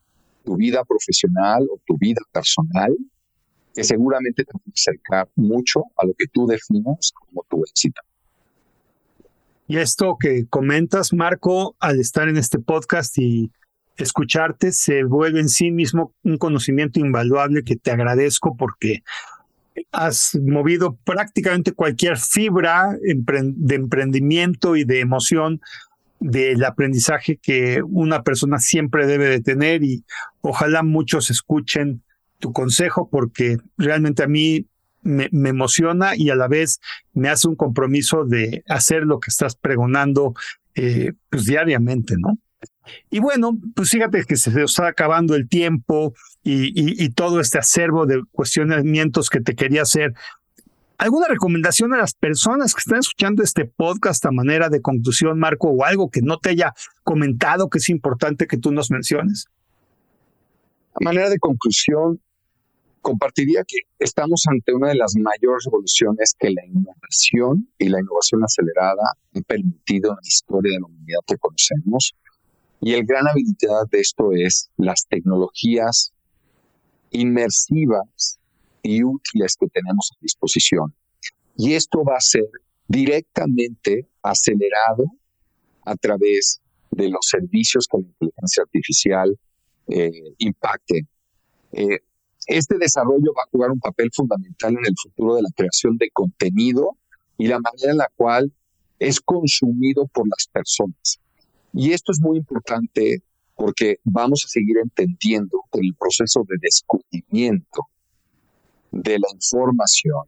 [0.44, 2.94] tu vida profesional o tu vida personal,
[3.74, 8.00] que seguramente te van a acercar mucho a lo que tú defines como tu éxito.
[9.66, 13.50] Y esto que comentas, Marco, al estar en este podcast y
[13.96, 19.02] escucharte, se vuelve en sí mismo un conocimiento invaluable que te agradezco porque
[19.92, 25.60] has movido prácticamente cualquier fibra de emprendimiento y de emoción
[26.20, 30.04] del aprendizaje que una persona siempre debe de tener y
[30.40, 32.02] ojalá muchos escuchen
[32.38, 34.66] tu consejo porque realmente a mí
[35.02, 36.80] me, emociona y a la vez
[37.12, 40.34] me hace un compromiso de hacer lo que estás pregonando
[40.74, 42.38] eh, pues diariamente, ¿no?
[43.10, 48.22] Y bueno, pues fíjate que se está acabando el tiempo y, todo este acervo de
[48.32, 50.14] cuestionamientos que te quería hacer.
[50.98, 55.68] ¿Alguna recomendación a las personas que están escuchando este podcast a manera de conclusión, Marco,
[55.68, 56.72] o algo que no te haya
[57.02, 59.46] comentado que es importante que tú nos menciones?
[60.94, 62.20] A manera de conclusión,
[63.04, 68.42] compartiría que estamos ante una de las mayores revoluciones que la innovación y la innovación
[68.42, 72.14] acelerada han permitido en la historia de la humanidad que conocemos.
[72.80, 76.12] Y el gran habilidad de esto es las tecnologías
[77.10, 78.38] inmersivas
[78.82, 80.94] y útiles que tenemos a disposición.
[81.56, 82.48] Y esto va a ser
[82.88, 85.04] directamente acelerado
[85.84, 86.60] a través
[86.90, 89.38] de los servicios que la inteligencia artificial
[89.88, 91.06] eh, impacte.
[91.72, 91.98] Eh,
[92.46, 96.10] este desarrollo va a jugar un papel fundamental en el futuro de la creación de
[96.10, 96.96] contenido
[97.38, 98.52] y la manera en la cual
[98.98, 101.20] es consumido por las personas.
[101.74, 103.22] Y esto es muy importante
[103.56, 107.88] porque vamos a seguir entendiendo el proceso de descubrimiento
[108.92, 110.24] de la información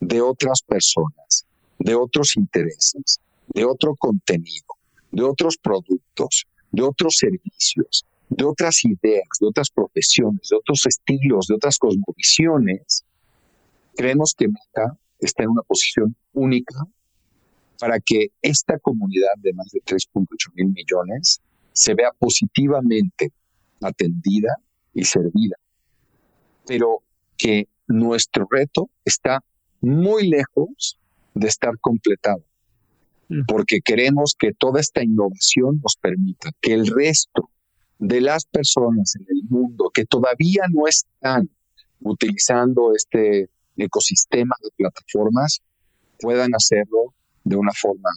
[0.00, 1.46] de otras personas,
[1.78, 4.66] de otros intereses, de otro contenido,
[5.10, 11.46] de otros productos, de otros servicios, de otras ideas, de otras profesiones, de otros estilos,
[11.46, 13.04] de otras cosmovisiones,
[13.94, 16.84] creemos que Meta está en una posición única
[17.82, 21.40] para que esta comunidad de más de 3.8 mil millones
[21.72, 23.32] se vea positivamente
[23.80, 24.56] atendida
[24.94, 25.56] y servida,
[26.64, 27.02] pero
[27.36, 29.42] que nuestro reto está
[29.80, 30.96] muy lejos
[31.34, 32.44] de estar completado,
[33.28, 33.46] mm.
[33.48, 37.50] porque queremos que toda esta innovación nos permita que el resto
[37.98, 41.50] de las personas en el mundo que todavía no están
[41.98, 45.62] utilizando este ecosistema de plataformas
[46.20, 47.12] puedan hacerlo
[47.44, 48.10] de una forma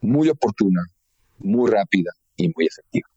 [0.00, 0.82] muy oportuna,
[1.38, 3.08] muy rápida y muy efectiva.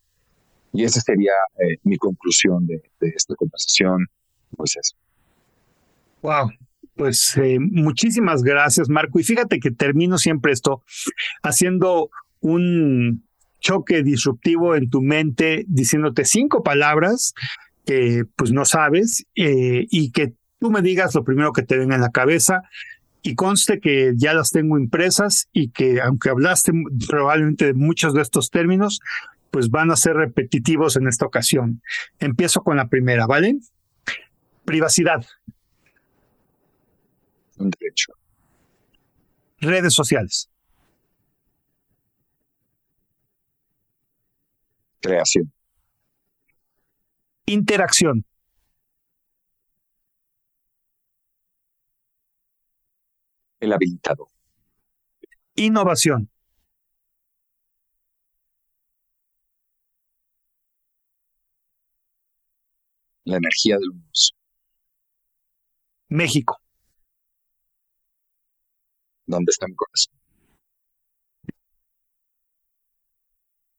[0.72, 4.08] Y esa sería eh, mi conclusión de, esta conversación,
[4.56, 4.96] pues eso.
[6.22, 6.52] Wow,
[6.96, 9.20] pues eh, muchísimas gracias, Marco.
[9.20, 10.84] Y fíjate que termino siempre esto
[11.42, 12.10] haciendo
[12.42, 13.24] un
[13.60, 17.34] choque disruptivo en tu mente, diciéndote cinco palabras
[17.86, 21.96] que pues no sabes eh, y que tú me digas lo primero que te venga
[21.96, 22.62] en la cabeza
[23.22, 26.72] y conste que ya las tengo impresas y que aunque hablaste
[27.08, 29.00] probablemente de muchos de estos términos,
[29.52, 31.82] pues van a ser repetitivos en esta ocasión.
[32.20, 33.58] Empiezo con la primera, ¿vale?
[34.66, 35.26] Privacidad.
[37.58, 38.14] Un derecho.
[39.60, 40.50] Redes sociales.
[45.02, 45.52] Creación.
[47.46, 48.26] Interacción.
[53.60, 54.30] El habilitado.
[55.56, 56.30] Innovación.
[63.26, 64.34] La energía del universo.
[66.10, 66.58] México.
[69.28, 70.20] ¿Dónde está mi corazón?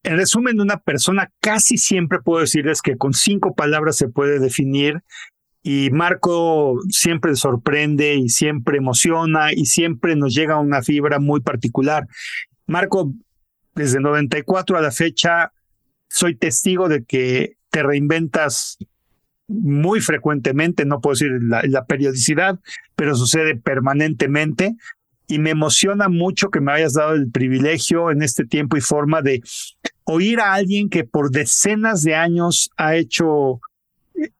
[0.02, 5.02] En resumen, una persona casi siempre puedo decirles que con cinco palabras se puede definir
[5.62, 12.06] y Marco siempre sorprende y siempre emociona y siempre nos llega una fibra muy particular.
[12.66, 13.12] Marco,
[13.74, 15.52] desde 94 a la fecha,
[16.08, 18.78] soy testigo de que te reinventas
[19.48, 22.58] muy frecuentemente, no puedo decir la, periodicidad,
[22.94, 24.76] pero sucede permanentemente
[25.26, 29.22] y me emociona mucho que me hayas dado el privilegio en este tiempo y forma
[29.22, 29.42] de
[30.04, 33.60] oír a alguien que por decenas de años ha hecho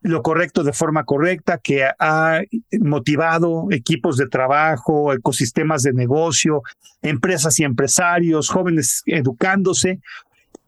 [0.02, 2.40] lo correcto de forma correcta, que ha
[2.80, 6.62] motivado equipos de trabajo, ecosistemas de negocio,
[7.02, 10.00] empresas y empresarios, jóvenes educándose.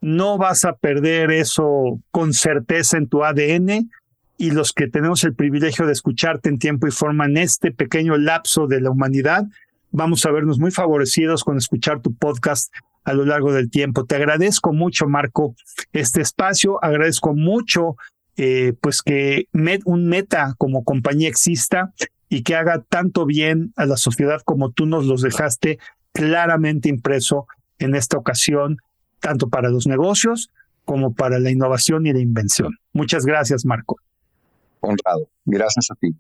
[0.01, 3.91] No vas a perder eso con certeza en tu ADN
[4.37, 8.17] y los que tenemos el privilegio de escucharte en tiempo y forma en este pequeño
[8.17, 9.45] lapso de la humanidad,
[9.93, 12.73] vamos a vernos muy favorecidos con escuchar tu podcast
[13.05, 14.05] a lo largo del tiempo.
[14.05, 15.55] Te agradezco mucho, Marco,
[15.93, 16.83] este espacio.
[16.83, 17.97] Agradezco mucho
[18.37, 19.49] eh, pues que
[19.85, 21.93] un meta como compañía exista
[22.29, 25.79] y que haga tanto bien a la sociedad como tú nos los dejaste
[26.13, 27.47] claramente impreso
[27.79, 28.79] en esta ocasión,
[29.21, 30.51] tanto para los negocios
[30.85, 32.79] como para la innovación y la invención.
[32.93, 33.97] Muchas gracias, Marco.
[34.81, 35.29] Honrado.
[35.45, 36.15] Gracias a ti.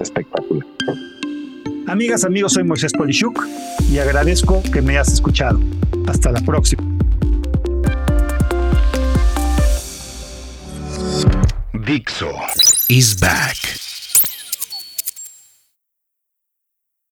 [0.00, 0.66] Espectacular.
[1.86, 3.44] Amigas, amigos, soy Moisés Polishuk
[3.90, 5.60] y agradezco que me hayas escuchado.
[6.06, 6.93] Hasta la próxima.
[11.84, 12.32] Dixo
[12.88, 13.93] is back.